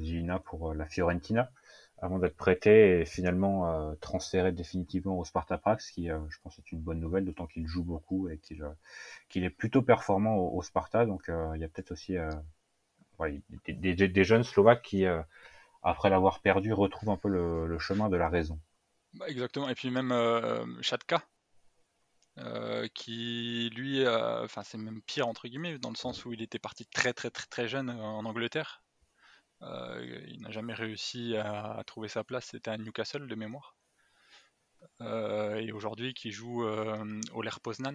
Gina 0.00 0.40
pour 0.40 0.74
la 0.74 0.86
Fiorentina 0.86 1.48
avant 2.02 2.18
d'être 2.18 2.36
prêté 2.36 3.00
et 3.00 3.06
finalement 3.06 3.70
euh, 3.70 3.94
transféré 4.00 4.50
définitivement 4.50 5.18
au 5.18 5.24
Sparta 5.24 5.56
Prague, 5.56 5.80
ce 5.80 5.92
qui, 5.92 6.10
euh, 6.10 6.18
je 6.28 6.38
pense, 6.42 6.58
est 6.58 6.72
une 6.72 6.80
bonne 6.80 6.98
nouvelle, 6.98 7.24
d'autant 7.24 7.46
qu'il 7.46 7.66
joue 7.68 7.84
beaucoup 7.84 8.28
et 8.28 8.38
qu'il 8.38 8.64
euh, 8.64 8.72
est 9.36 9.50
plutôt 9.50 9.82
performant 9.82 10.36
au, 10.36 10.60
Sparta. 10.62 11.06
Donc, 11.06 11.22
il 11.28 11.60
y 11.60 11.64
a 11.64 11.68
peut-être 11.68 11.92
aussi 11.92 12.16
des, 13.68 14.24
jeunes 14.24 14.42
Slovaques 14.42 14.82
qui, 14.82 15.04
après 15.82 16.10
l'avoir 16.10 16.40
perdu, 16.40 16.72
retrouvent 16.72 17.10
un 17.10 17.16
peu 17.16 17.28
le, 17.28 17.78
chemin 17.78 18.08
de 18.08 18.16
la 18.16 18.28
raison. 18.28 18.58
Bah, 19.14 19.26
exactement. 19.28 19.68
Et 19.68 19.74
puis 19.76 19.90
même 19.90 20.12
Chatka, 20.80 21.22
qui 22.94 23.70
lui, 23.74 24.06
enfin 24.06 24.62
c'est 24.64 24.78
même 24.78 25.02
pire 25.02 25.28
entre 25.28 25.46
guillemets, 25.46 25.78
dans 25.78 25.90
le 25.90 25.96
sens 25.96 26.24
où 26.24 26.32
il 26.32 26.42
était 26.42 26.58
parti 26.58 26.84
très 26.86 27.12
très 27.12 27.30
très 27.30 27.46
très 27.46 27.68
jeune 27.68 27.90
en 27.90 28.24
Angleterre 28.24 28.81
il 30.28 30.40
n'a 30.40 30.50
jamais 30.50 30.74
réussi 30.74 31.36
à, 31.36 31.82
trouver 31.86 32.08
sa 32.08 32.24
place, 32.24 32.46
c'était 32.46 32.70
à 32.70 32.78
Newcastle 32.78 33.26
de 33.26 33.34
mémoire. 33.34 33.76
Euh, 35.00 35.56
et 35.56 35.70
aujourd'hui 35.72 36.12
qui 36.12 36.32
joue 36.32 36.64
euh, 36.64 37.20
au 37.32 37.42
Ler 37.42 37.58
Poznan. 37.62 37.94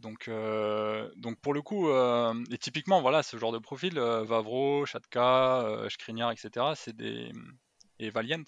donc, 0.00 0.30
donc 1.16 1.40
pour 1.40 1.52
le 1.52 1.62
coup, 1.62 1.90
et 2.50 2.58
typiquement 2.58 3.02
voilà 3.02 3.22
ce 3.22 3.36
genre 3.36 3.52
de 3.52 3.58
profil, 3.58 3.98
Vavro, 3.98 4.86
Chatka, 4.86 5.86
Skriniar, 5.88 6.30
etc. 6.30 6.72
C'est 6.74 6.96
des 6.96 7.32
et 8.00 8.10
Valiant, 8.10 8.38
euh, 8.38 8.44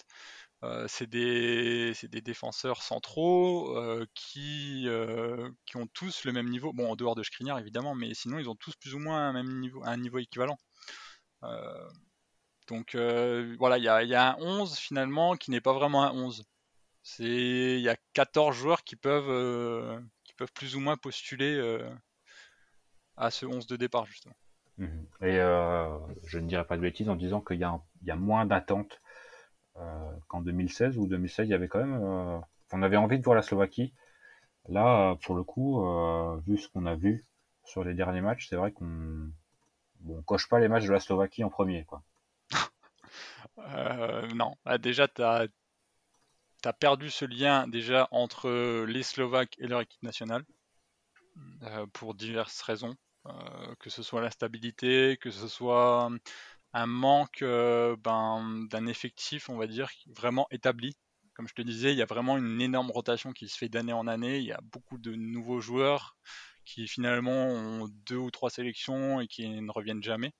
c'est 0.87 1.09
des, 1.09 1.93
défenseurs 2.21 2.81
centraux 2.81 3.77
euh, 3.77 4.05
qui, 4.13 4.83
euh, 4.87 5.49
qui 5.65 5.77
ont 5.77 5.87
tous 5.87 6.25
le 6.25 6.31
même 6.31 6.49
niveau, 6.49 6.73
bon 6.73 6.91
en 6.91 6.95
dehors 6.95 7.15
de 7.15 7.23
Skriniar 7.23 7.59
évidemment, 7.59 7.95
mais 7.95 8.13
sinon 8.13 8.39
ils 8.39 8.49
ont 8.49 8.55
tous 8.55 8.75
plus 8.75 8.93
ou 8.93 8.99
moins 8.99 9.29
un, 9.29 9.33
même 9.33 9.59
niveau, 9.59 9.81
un 9.83 9.97
niveau 9.97 10.19
équivalent. 10.19 10.57
donc 12.67 12.95
voilà, 12.95 13.77
il 13.77 13.83
y 13.83 13.89
a, 13.89 14.03
y 14.03 14.15
a, 14.15 14.33
un 14.33 14.37
11 14.39 14.77
finalement 14.77 15.35
qui 15.35 15.51
n'est 15.51 15.61
pas 15.61 15.73
vraiment 15.73 16.03
un 16.03 16.11
11. 16.11 16.45
Il 17.19 17.79
y 17.79 17.89
a 17.89 17.97
14 18.13 18.55
joueurs 18.55 18.83
qui 18.83 18.95
peuvent, 18.95 20.01
qui 20.23 20.33
peuvent 20.35 20.53
plus 20.53 20.75
ou 20.75 20.79
moins 20.79 20.97
postuler 20.97 21.59
à 23.17 23.31
ce 23.31 23.45
11 23.45 23.67
de 23.67 23.75
départ 23.75 24.05
justement. 24.05 24.35
Mmh 24.77 24.87
Et 25.21 25.37
je 26.25 26.39
ne 26.39 26.47
dirais 26.47 26.65
pas 26.65 26.77
de 26.77 26.81
bêtises 26.81 27.09
en 27.09 27.15
disant 27.15 27.41
qu'il 27.41 27.57
y, 27.57 28.05
y, 28.05 28.11
a 28.11 28.15
moins 28.15 28.45
d'attentes 28.45 29.01
euh, 29.01 29.02
qu'en 30.27 30.41
2016 30.41 30.97
ou 30.97 31.07
2016, 31.07 31.47
il 31.47 31.51
y 31.51 31.53
avait 31.53 31.67
quand 31.67 31.79
même, 31.79 32.01
euh, 32.01 32.39
on 32.71 32.81
avait 32.81 32.97
envie 32.97 33.19
de 33.19 33.23
voir 33.23 33.35
la 33.35 33.41
Slovaquie. 33.41 33.93
Là, 34.69 35.15
pour 35.23 35.35
le 35.35 35.43
coup, 35.43 35.85
euh, 35.85 36.37
vu 36.47 36.57
ce 36.57 36.67
qu'on 36.69 36.85
a 36.85 36.95
vu 36.95 37.25
sur 37.63 37.83
les 37.83 37.93
derniers 37.93 38.21
matchs, 38.21 38.47
c'est 38.49 38.55
vrai 38.55 38.71
qu'on 38.71 39.29
bon, 39.99 40.21
coche 40.23 40.47
pas 40.47 40.59
les 40.59 40.67
matchs 40.67 40.85
de 40.85 40.91
la 40.91 40.99
Slovaquie 40.99 41.43
en 41.43 41.49
premier, 41.49 41.85
quoi. 41.85 42.03
non, 44.35 44.55
ah, 44.65 44.77
déjà, 44.77 45.07
tu 45.07 45.21
as, 45.21 45.47
perdu 46.79 47.09
ce 47.09 47.25
lien 47.25 47.67
déjà 47.67 48.07
entre 48.11 48.85
les 48.85 49.03
Slovaques 49.03 49.55
et 49.59 49.67
leur 49.67 49.81
équipe 49.81 50.03
nationale, 50.03 50.45
pour 51.91 52.13
diverses 52.13 52.61
raisons, 52.61 52.95
que 53.79 53.89
ce 53.89 54.01
soit 54.01 54.21
la 54.21 54.31
stabilité, 54.31 55.17
que 55.19 55.29
ce 55.29 55.47
soit 55.47 56.09
un 56.73 56.87
manque 56.87 57.41
euh, 57.41 57.95
ben, 57.97 58.65
d'un 58.69 58.87
effectif, 58.87 59.49
on 59.49 59.57
va 59.57 59.67
dire, 59.67 59.89
vraiment 60.07 60.47
établi. 60.51 60.97
Comme 61.35 61.47
je 61.47 61.53
te 61.53 61.61
disais, 61.61 61.91
il 61.93 61.97
y 61.97 62.01
a 62.01 62.05
vraiment 62.05 62.37
une 62.37 62.61
énorme 62.61 62.91
rotation 62.91 63.31
qui 63.31 63.47
se 63.47 63.57
fait 63.57 63.69
d'année 63.69 63.93
en 63.93 64.07
année. 64.07 64.39
Il 64.39 64.45
y 64.45 64.51
a 64.51 64.61
beaucoup 64.61 64.97
de 64.97 65.13
nouveaux 65.13 65.61
joueurs 65.61 66.15
qui 66.65 66.87
finalement 66.87 67.47
ont 67.47 67.87
deux 68.05 68.17
ou 68.17 68.31
trois 68.31 68.49
sélections 68.49 69.19
et 69.19 69.27
qui 69.27 69.47
ne 69.49 69.71
reviennent 69.71 70.03
jamais. 70.03 70.33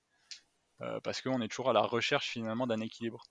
Euh, 0.80 1.00
parce 1.00 1.20
qu'on 1.22 1.40
est 1.40 1.48
toujours 1.48 1.70
à 1.70 1.72
la 1.72 1.82
recherche 1.82 2.28
finalement 2.28 2.66
d'un 2.66 2.80
équilibre. 2.80 3.22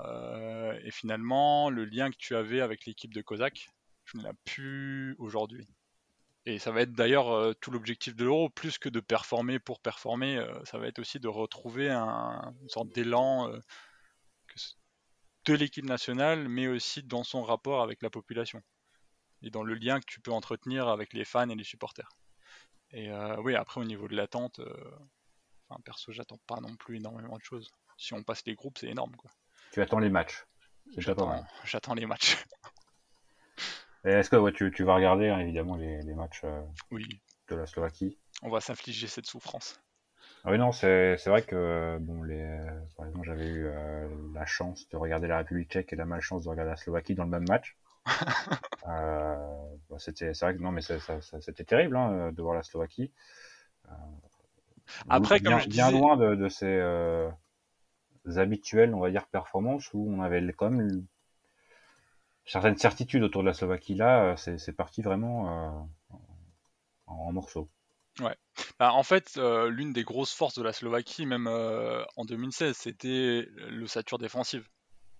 Euh, 0.00 0.78
et 0.84 0.90
finalement, 0.90 1.70
le 1.70 1.84
lien 1.84 2.10
que 2.10 2.16
tu 2.18 2.36
avais 2.36 2.60
avec 2.60 2.86
l'équipe 2.86 3.14
de 3.14 3.22
Kozak, 3.22 3.68
je 4.04 4.18
ne 4.18 4.24
l'ai 4.24 4.30
plus 4.44 5.16
aujourd'hui. 5.18 5.68
Et 6.46 6.58
ça 6.58 6.70
va 6.70 6.82
être 6.82 6.92
d'ailleurs 6.92 7.30
euh, 7.30 7.54
tout 7.54 7.70
l'objectif 7.70 8.14
de 8.14 8.24
l'euro, 8.24 8.50
plus 8.50 8.78
que 8.78 8.88
de 8.88 9.00
performer 9.00 9.58
pour 9.58 9.80
performer, 9.80 10.36
euh, 10.36 10.64
ça 10.64 10.78
va 10.78 10.86
être 10.86 10.98
aussi 10.98 11.18
de 11.18 11.28
retrouver 11.28 11.90
un, 11.90 12.54
une 12.60 12.68
sorte 12.68 12.90
d'élan 12.90 13.48
euh, 13.48 13.58
de 15.46 15.54
l'équipe 15.54 15.84
nationale, 15.84 16.48
mais 16.48 16.66
aussi 16.66 17.02
dans 17.02 17.24
son 17.24 17.42
rapport 17.42 17.82
avec 17.82 18.02
la 18.02 18.10
population 18.10 18.62
et 19.42 19.50
dans 19.50 19.62
le 19.62 19.74
lien 19.74 20.00
que 20.00 20.06
tu 20.06 20.20
peux 20.20 20.32
entretenir 20.32 20.88
avec 20.88 21.12
les 21.12 21.24
fans 21.24 21.48
et 21.48 21.54
les 21.54 21.64
supporters. 21.64 22.08
Et 22.92 23.10
oui, 23.38 23.56
après 23.56 23.80
au 23.80 23.84
niveau 23.84 24.06
de 24.08 24.14
l'attente, 24.14 24.60
enfin, 25.68 25.80
perso, 25.84 26.12
j'attends 26.12 26.38
pas 26.46 26.60
non 26.60 26.76
plus 26.76 26.96
énormément 26.96 27.36
de 27.36 27.42
choses. 27.42 27.70
Si 27.98 28.14
on 28.14 28.22
passe 28.22 28.46
les 28.46 28.54
groupes, 28.54 28.78
c'est 28.78 28.86
énorme. 28.86 29.14
Quoi. 29.16 29.30
Tu 29.72 29.82
attends 29.82 29.98
les 29.98 30.08
matchs. 30.08 30.46
J'attends 31.64 31.94
les 31.94 32.06
matchs. 32.06 32.36
Est-ce 34.04 34.28
que 34.28 34.50
tu, 34.68 34.84
vas 34.84 34.96
regarder 34.96 35.28
hein, 35.28 35.38
évidemment 35.38 35.76
les, 35.76 36.02
matchs 36.14 36.42
euh, 36.44 36.60
de 37.48 37.56
la 37.56 37.66
Slovaquie? 37.66 38.18
On 38.42 38.50
va 38.50 38.60
s'infliger 38.60 39.06
cette 39.06 39.26
souffrance. 39.26 39.80
Ah 40.44 40.50
oui, 40.50 40.58
non, 40.58 40.72
c'est 40.72 41.16
vrai 41.26 41.42
que, 41.42 41.96
bon, 42.00 42.22
les, 42.22 42.46
par 42.96 43.06
exemple, 43.06 43.26
j'avais 43.26 43.46
eu 43.46 43.64
euh, 43.66 44.08
la 44.34 44.44
chance 44.44 44.86
de 44.90 44.96
regarder 44.98 45.26
la 45.26 45.38
République 45.38 45.70
tchèque 45.70 45.94
et 45.94 45.96
la 45.96 46.04
malchance 46.04 46.44
de 46.44 46.50
regarder 46.50 46.70
la 46.70 46.76
Slovaquie 46.76 47.14
dans 47.14 47.24
le 47.24 47.30
même 47.30 47.46
match. 47.48 47.78
euh, 48.88 49.36
bah, 49.88 49.96
c'était, 49.98 50.34
c'est 50.34 50.44
vrai 50.44 50.54
que 50.54 50.60
non, 50.60 50.70
mais 50.70 50.82
c'était 50.82 51.64
terrible 51.64 51.96
hein, 51.96 52.30
de 52.30 52.42
voir 52.42 52.54
la 52.54 52.62
Slovaquie. 52.62 53.10
Après, 55.08 55.40
bien, 55.40 55.52
comme 55.52 55.60
je 55.60 55.68
bien 55.70 55.90
loin 55.90 56.18
de, 56.18 56.48
ces, 56.50 56.78
habituelles, 58.36 58.94
on 58.94 59.00
va 59.00 59.10
dire, 59.10 59.26
performances 59.28 59.94
où 59.94 60.06
on 60.10 60.20
avait 60.20 60.52
quand 60.52 60.70
même 60.70 61.06
certaines 62.46 62.76
certitudes 62.76 63.22
autour 63.22 63.42
de 63.42 63.48
la 63.48 63.54
Slovaquie. 63.54 63.94
Là, 63.94 64.36
c'est 64.36 64.76
parti 64.76 65.02
vraiment 65.02 65.88
en, 67.06 67.32
morceaux. 67.32 67.68
Ouais. 68.20 68.36
Bah, 68.78 68.92
en 68.92 69.02
fait, 69.02 69.36
l'une 69.36 69.92
des 69.92 70.04
grosses 70.04 70.32
forces 70.32 70.56
de 70.56 70.62
la 70.62 70.72
Slovaquie, 70.72 71.26
même 71.26 71.46
en 71.46 72.24
2016, 72.24 72.76
c'était 72.76 73.46
l'ossature 73.68 74.18
défensive. 74.18 74.68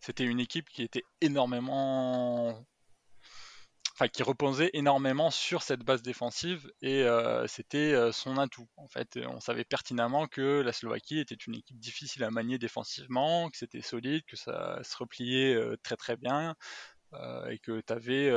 C'était 0.00 0.24
une 0.24 0.40
équipe 0.40 0.68
qui 0.68 0.82
était 0.82 1.04
énormément 1.22 2.66
enfin, 3.94 4.08
qui 4.08 4.22
reposait 4.22 4.70
énormément 4.72 5.30
sur 5.30 5.62
cette 5.62 5.80
base 5.84 6.02
défensive 6.02 6.70
et 6.82 7.04
euh, 7.04 7.46
c'était 7.46 7.92
euh, 7.92 8.10
son 8.12 8.38
atout. 8.38 8.68
En 8.76 8.88
fait, 8.88 9.18
on 9.28 9.40
savait 9.40 9.64
pertinemment 9.64 10.26
que 10.26 10.60
la 10.60 10.72
Slovaquie 10.72 11.20
était 11.20 11.36
une 11.36 11.54
équipe 11.54 11.78
difficile 11.78 12.24
à 12.24 12.30
manier 12.30 12.58
défensivement, 12.58 13.48
que 13.50 13.56
c'était 13.56 13.82
solide, 13.82 14.24
que 14.26 14.36
ça 14.36 14.80
se 14.82 14.96
repliait 14.96 15.54
euh, 15.54 15.76
très 15.82 15.96
très 15.96 16.16
bien 16.16 16.56
et 17.50 17.58
que 17.58 17.80
tu 17.80 17.92
avais 17.92 18.30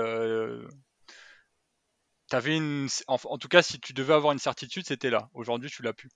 Avais 2.31 2.57
une... 2.57 2.87
en, 3.07 3.37
tout 3.37 3.47
cas, 3.47 3.61
si 3.61 3.79
tu 3.79 3.93
devais 3.93 4.13
avoir 4.13 4.33
une 4.33 4.39
certitude, 4.39 4.85
c'était 4.85 5.09
là. 5.09 5.29
Aujourd'hui, 5.33 5.69
tu 5.69 5.81
l'as 5.81 5.93
plus. 5.93 6.09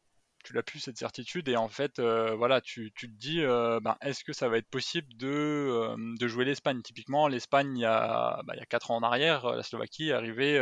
Tu 0.43 0.54
l'as 0.54 0.63
plus 0.63 0.80
cette 0.80 0.97
certitude. 0.97 1.47
Et 1.50 1.56
en 1.56 1.69
fait 1.69 2.00
euh, 2.00 2.34
voilà 2.36 2.62
tu, 2.62 2.91
tu, 2.95 3.08
te 3.08 3.15
dis 3.15 3.41
euh, 3.41 3.80
ben, 3.80 3.95
est-ce 4.02 4.24
que 4.24 4.34
ça 4.34 4.50
va 4.50 4.58
être 4.58 4.67
possible 4.69 5.08
de, 5.17 5.28
euh, 5.28 6.15
de 6.17 6.28
jouer 6.28 6.45
l'Espagne? 6.45 6.82
Typiquement 6.82 7.28
l'Espagne 7.28 7.78
il 7.78 7.82
y 7.82 7.86
a 7.86 8.41
bah, 8.45 8.54
il 8.56 8.60
y 8.60 8.62
a 8.62 8.65
4 8.65 8.89
ans 8.89 8.95
en 8.97 9.04
arrière 9.04 9.45
la 9.56 9.62
Slovaquie 9.62 10.10
est 10.10 10.13
arrivée 10.13 10.58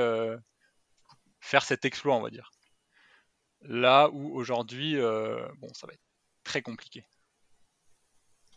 faire 1.39 1.63
cet 1.63 1.85
exploit 1.85 2.15
on 2.17 2.21
va 2.21 2.29
dire. 2.29 2.51
Là 3.61 4.09
où 4.11 4.35
aujourd'hui 4.35 4.97
bon 4.97 5.73
ça 5.73 5.87
va 5.87 5.93
être 5.93 6.03
très 6.43 6.61
compliqué 6.61 7.05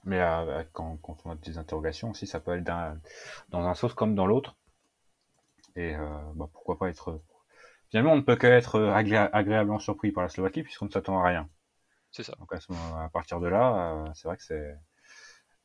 mais 0.05 0.21
quand, 0.73 0.97
quand, 0.99 1.17
on 1.25 1.31
a 1.31 1.35
des 1.37 1.59
interrogations 1.59 2.11
aussi 2.11 2.27
ça 2.27 2.41
peut 2.41 2.53
aller 2.53 2.62
dans, 2.62 2.99
dans 3.51 3.67
un 3.67 3.75
sens 3.75 3.95
comme 3.95 4.15
dans 4.15 4.27
l'autre 4.27 4.57
et 5.77 5.95
bah, 6.35 6.49
pourquoi 6.53 6.79
pas 6.79 6.88
être 6.88 7.23
finalement, 7.93 8.15
on 8.15 8.17
ne 8.17 8.23
peut 8.23 8.37
qu'être 8.37 8.81
agréablement 8.81 9.79
surpris 9.79 10.12
par 10.12 10.23
la 10.23 10.31
Slovaquie 10.31 10.62
puisqu'on 10.62 10.87
ne 10.87 10.91
s'attend 10.91 11.19
à 11.23 11.29
rien. 11.29 11.49
C'est 12.11 12.23
ça. 12.23 12.35
Donc 12.38 12.53
à, 12.53 13.09
partir 13.11 13.38
de 13.38 13.49
là, 13.49 13.95
euh, 14.07 14.11
c'est 14.15 14.29
vrai 14.29 14.37
que 14.37 14.43
c'est 14.43 14.75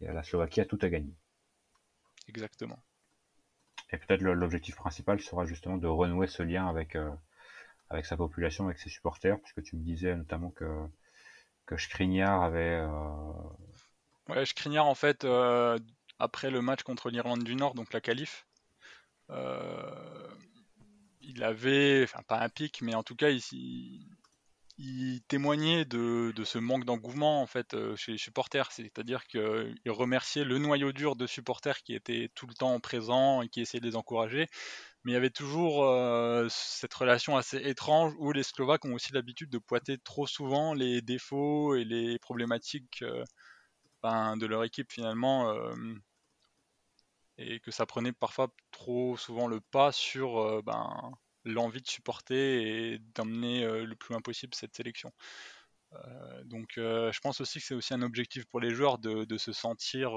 la 0.02 0.24
Slovaquie 0.24 0.62
a 0.62 0.66
tout 0.66 0.80
à 0.82 0.90
gagner. 0.90 1.14
Exactement. 2.28 2.80
Et 3.92 3.98
peut-être 3.98 4.22
l'objectif 4.22 4.76
principal 4.76 5.22
sera 5.22 5.46
justement 5.46 5.78
de 5.78 5.88
renouer 5.88 6.28
ce 6.28 6.44
lien 6.44 6.68
avec 6.68 6.96
euh, 6.96 7.10
avec 7.90 8.06
sa 8.06 8.18
population, 8.18 8.66
avec 8.66 8.80
ses 8.80 8.90
supporters, 8.90 9.40
puisque 9.40 9.64
tu 9.64 9.78
me 9.78 9.82
disais 9.82 10.14
notamment 10.16 10.52
que 10.52 10.88
que 11.66 11.78
Skriniar 11.78 12.44
avait. 12.44 12.82
Euh... 12.82 13.32
Ouais, 14.30 14.46
Skriniar 14.46 14.86
en 14.86 14.96
fait 14.96 15.26
après 16.20 16.50
le 16.50 16.62
match 16.62 16.84
contre 16.84 17.10
l'Irlande 17.10 17.44
du 17.44 17.56
Nord, 17.56 17.74
donc 17.74 17.94
la 17.94 18.02
qualif, 18.02 18.46
il 21.28 21.44
avait, 21.44 22.04
enfin 22.04 22.24
pas 22.28 22.40
un 22.40 22.50
pic, 22.50 22.82
mais 22.82 22.96
en 22.96 23.04
tout 23.04 23.16
cas, 23.16 23.30
il, 23.30 25.22
témoignait 25.28 25.86
de, 25.86 26.34
ce 26.44 26.58
manque 26.58 26.86
d'engouement 26.86 27.42
en 27.42 27.48
fait 27.48 27.74
euh, 27.74 27.96
chez 27.96 28.14
les 28.14 28.18
supporters. 28.18 28.72
C'est-à-dire 28.72 29.26
qu'il 29.28 29.76
remerciait 29.88 30.44
le 30.46 30.58
noyau 30.58 30.92
dur 30.92 31.16
de 31.16 31.28
supporters 31.28 31.82
qui 31.84 31.94
étaient 31.94 32.30
tout 32.36 32.48
le 32.48 32.54
temps 32.54 32.80
présents 32.80 33.42
et 33.42 33.50
qui 33.50 33.62
essayaient 33.62 33.82
de 33.82 33.88
les 33.88 33.96
encourager. 33.96 34.48
Mais 35.04 35.12
il 35.12 35.16
y 35.16 35.18
avait 35.18 35.30
toujours 35.30 35.86
euh, 35.86 36.48
cette 36.50 36.94
relation 36.94 37.38
assez 37.38 37.58
étrange 37.58 38.14
où 38.20 38.32
les 38.32 38.44
Slovaques 38.44 38.86
ont 38.86 38.94
aussi 38.94 39.14
l'habitude 39.14 39.50
de 39.50 39.58
pointer 39.58 39.98
trop 39.98 40.28
souvent 40.28 40.74
les 40.74 41.02
défauts 41.02 41.76
et 41.76 41.84
les 41.84 42.20
problématiques 42.20 43.02
euh, 43.02 43.24
ben, 44.04 44.38
de 44.38 44.46
leur 44.46 44.64
équipe 44.64 44.92
finalement 44.92 45.54
et 47.38 47.60
que 47.60 47.72
ça 47.72 47.86
prenait 47.86 48.14
parfois 48.14 48.50
trop 48.72 49.18
souvent 49.18 49.48
le 49.48 49.62
pas 49.62 49.92
sur 49.92 50.40
euh, 50.40 50.62
ben, 50.64 51.12
l'envie 51.46 51.82
de 51.82 51.88
supporter 51.88 52.94
et 52.94 53.00
d'emmener 53.16 53.64
euh, 53.64 53.86
le 53.86 53.96
plus 53.96 54.14
loin 54.14 54.22
possible 54.22 54.56
cette 54.56 54.76
sélection. 54.76 55.12
Euh, 55.94 56.44
donc 56.44 56.74
je 56.76 57.20
pense 57.22 57.40
aussi 57.40 57.60
que 57.60 57.66
c'est 57.66 57.74
aussi 57.74 57.94
un 57.94 58.02
objectif 58.02 58.46
pour 58.46 58.60
les 58.60 58.72
joueurs 58.72 58.98
de, 58.98 59.38
se 59.38 59.54
sentir 59.54 60.12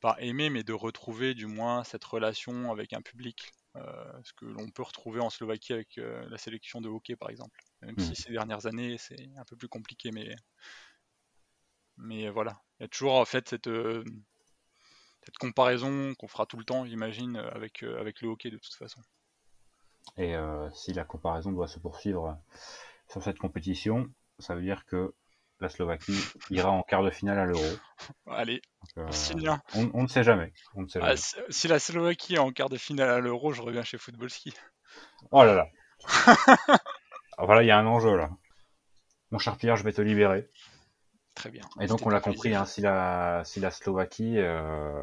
pas 0.00 0.16
aimé, 0.18 0.50
mais 0.50 0.64
de 0.64 0.72
retrouver 0.72 1.34
du 1.34 1.46
moins 1.46 1.84
cette 1.84 2.04
relation 2.04 2.72
avec 2.72 2.92
un 2.92 3.00
public. 3.00 3.52
ce 3.76 4.32
que 4.32 4.46
l'on 4.46 4.68
peut 4.70 4.82
retrouver 4.82 5.20
en 5.20 5.30
Slovaquie 5.30 5.72
avec 5.72 5.96
la 5.96 6.36
sélection 6.36 6.80
de 6.80 6.88
hockey 6.88 7.14
par 7.14 7.30
exemple. 7.30 7.60
Même 7.82 7.98
si 7.98 8.10
mmh. 8.10 8.14
ces 8.16 8.32
dernières 8.32 8.66
années 8.66 8.98
c'est 8.98 9.30
un 9.36 9.44
peu 9.44 9.56
plus 9.56 9.68
compliqué, 9.68 10.10
mais, 10.10 10.34
mais 11.96 12.28
voilà. 12.28 12.60
Il 12.78 12.82
y 12.82 12.86
a 12.86 12.88
toujours 12.88 13.14
en 13.14 13.24
fait 13.24 13.48
cette, 13.48 13.68
cette 15.24 15.38
comparaison 15.38 16.14
qu'on 16.14 16.28
fera 16.28 16.46
tout 16.46 16.58
le 16.58 16.64
temps, 16.64 16.84
j'imagine, 16.84 17.36
euh, 17.36 17.50
avec, 17.52 17.82
euh, 17.82 17.98
avec 17.98 18.20
le 18.20 18.28
hockey 18.28 18.50
de 18.50 18.58
toute 18.58 18.74
façon. 18.74 19.00
Et 20.18 20.36
euh, 20.36 20.70
si 20.72 20.92
la 20.92 21.04
comparaison 21.04 21.50
doit 21.50 21.68
se 21.68 21.78
poursuivre 21.78 22.38
sur 23.08 23.22
cette 23.22 23.38
compétition, 23.38 24.06
ça 24.38 24.54
veut 24.54 24.62
dire 24.62 24.84
que 24.84 25.14
la 25.60 25.70
Slovaquie 25.70 26.20
ira 26.50 26.70
en 26.70 26.82
quart 26.82 27.02
de 27.02 27.10
finale 27.10 27.38
à 27.38 27.46
l'Euro. 27.46 27.64
Allez, 28.26 28.60
on, 28.96 29.06
ne 29.06 30.08
sait 30.08 30.24
jamais. 30.24 30.52
Ah, 31.00 31.14
si 31.48 31.68
la 31.68 31.78
Slovaquie 31.78 32.34
est 32.34 32.38
en 32.38 32.52
quart 32.52 32.68
de 32.68 32.76
finale 32.76 33.08
à 33.08 33.20
l'Euro, 33.20 33.52
je 33.52 33.62
reviens 33.62 33.82
chez 33.82 33.96
Football 33.96 34.28
Ski. 34.28 34.52
Oh 35.30 35.42
là 35.42 35.54
là. 35.54 35.68
voilà, 37.38 37.62
il 37.62 37.66
y 37.66 37.70
a 37.70 37.78
un 37.78 37.86
enjeu 37.86 38.14
là. 38.14 38.30
Mon 39.30 39.38
cher 39.38 39.56
Pierre, 39.56 39.76
je 39.76 39.84
vais 39.84 39.92
te 39.92 40.02
libérer. 40.02 40.50
Très 41.34 41.50
bien. 41.50 41.62
Et 41.80 41.86
donc 41.86 42.06
on 42.06 42.10
l'a 42.10 42.20
compris, 42.20 42.54
hein, 42.54 42.64
si, 42.64 42.80
la, 42.80 43.42
si 43.44 43.60
la 43.60 43.70
Slovaquie 43.70 44.38
euh, 44.38 45.02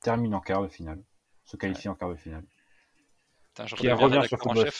termine 0.00 0.34
en 0.34 0.40
quart 0.40 0.62
de 0.62 0.68
finale, 0.68 1.02
se 1.44 1.56
qualifie 1.56 1.88
en 1.88 1.94
quart 1.94 2.10
de 2.10 2.16
finale, 2.16 2.44
Pierre 3.76 3.98
revient 3.98 4.22
sur 4.26 4.38
Football 4.38 4.70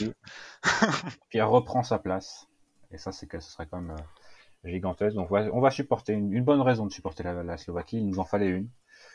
Pierre 1.31 1.51
reprend 1.51 1.83
sa 1.83 1.99
place, 1.99 2.47
et 2.93 2.99
ça 2.99 3.11
c'est 3.11 3.27
que 3.27 3.41
ce 3.41 3.51
serait 3.51 3.67
quand 3.67 3.81
même 3.81 3.97
euh, 3.97 4.69
gigantesque. 4.71 5.17
Donc 5.17 5.33
on 5.33 5.61
va, 5.61 5.71
supporter 5.71 6.13
une, 6.13 6.45
bonne 6.45 6.61
raison 6.61 6.87
de 6.87 6.93
supporter 6.93 7.25
la, 7.25 7.57
Slovaquie, 7.57 7.99
il 7.99 8.07
nous 8.07 8.21
en 8.21 8.25
fallait 8.25 8.49
une. 8.49 8.71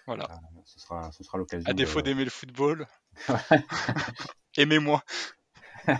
Voilà. 0.05 0.25
Euh, 0.25 0.59
ce 0.65 0.79
sera, 0.81 1.11
ce 1.13 1.23
sera 1.23 1.37
l'occasion. 1.37 1.69
À 1.69 1.73
défaut 1.73 2.01
d'aimer 2.01 2.25
le 2.25 2.29
football, 2.29 2.87
aimez-moi. 4.57 5.01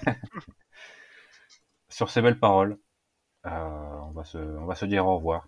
sur 1.89 2.09
ces 2.09 2.21
belles 2.21 2.39
paroles, 2.39 2.77
on, 3.45 4.11
va 4.11 4.25
se, 4.25 4.37
on 4.37 4.65
va 4.65 4.75
se 4.75 4.85
dire 4.85 5.05
au 5.05 5.15
revoir. 5.15 5.47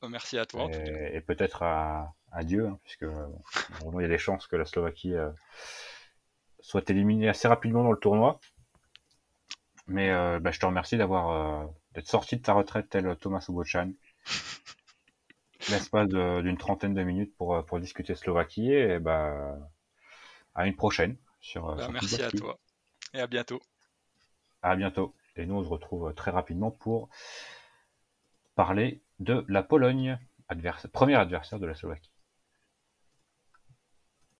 Bah, 0.00 0.08
merci 0.08 0.38
à 0.38 0.46
toi. 0.46 0.70
Et, 1.12 1.20
peut-être 1.20 1.62
à, 1.62 2.14
Dieu, 2.42 2.66
hein, 2.66 2.78
puisque 2.84 3.02
il 3.02 4.00
y 4.00 4.04
a 4.04 4.08
des 4.08 4.18
chances 4.18 4.46
que 4.46 4.56
la 4.56 4.64
Slovaquie 4.64 5.14
euh, 5.14 5.30
soit 6.60 6.88
éliminée 6.90 7.28
assez 7.28 7.48
rapidement 7.48 7.82
dans 7.82 7.92
le 7.92 7.98
tournoi. 7.98 8.40
Mais 9.86 10.10
euh, 10.10 10.38
bah, 10.38 10.50
je 10.50 10.60
te 10.60 10.66
remercie 10.66 10.96
d'avoir 10.98 11.30
euh, 11.30 11.66
d'être 11.94 12.06
sorti 12.06 12.36
de 12.36 12.42
ta 12.42 12.52
retraite 12.52 12.88
tel 12.90 13.16
Thomas 13.16 13.44
Obochan. 13.48 13.92
L'espace 15.70 16.08
d'une 16.08 16.56
trentaine 16.56 16.94
de 16.94 17.02
minutes 17.02 17.34
pour, 17.36 17.64
pour 17.66 17.80
discuter 17.80 18.14
Slovaquie 18.14 18.72
et 18.72 18.98
bah, 19.00 19.58
à 20.54 20.66
une 20.66 20.76
prochaine. 20.76 21.16
Sur, 21.40 21.74
bah, 21.74 21.88
merci 21.92 22.22
à 22.22 22.30
toi 22.30 22.58
et 23.14 23.20
à 23.20 23.26
bientôt. 23.26 23.60
À 24.62 24.76
bientôt. 24.76 25.14
Et 25.36 25.46
nous, 25.46 25.56
on 25.56 25.64
se 25.64 25.68
retrouve 25.68 26.14
très 26.14 26.30
rapidement 26.30 26.70
pour 26.70 27.08
parler 28.54 29.02
de 29.18 29.44
la 29.48 29.62
Pologne, 29.62 30.18
premier 30.92 31.14
adversaire 31.16 31.58
de 31.58 31.66
la 31.66 31.74
Slovaquie. 31.74 32.12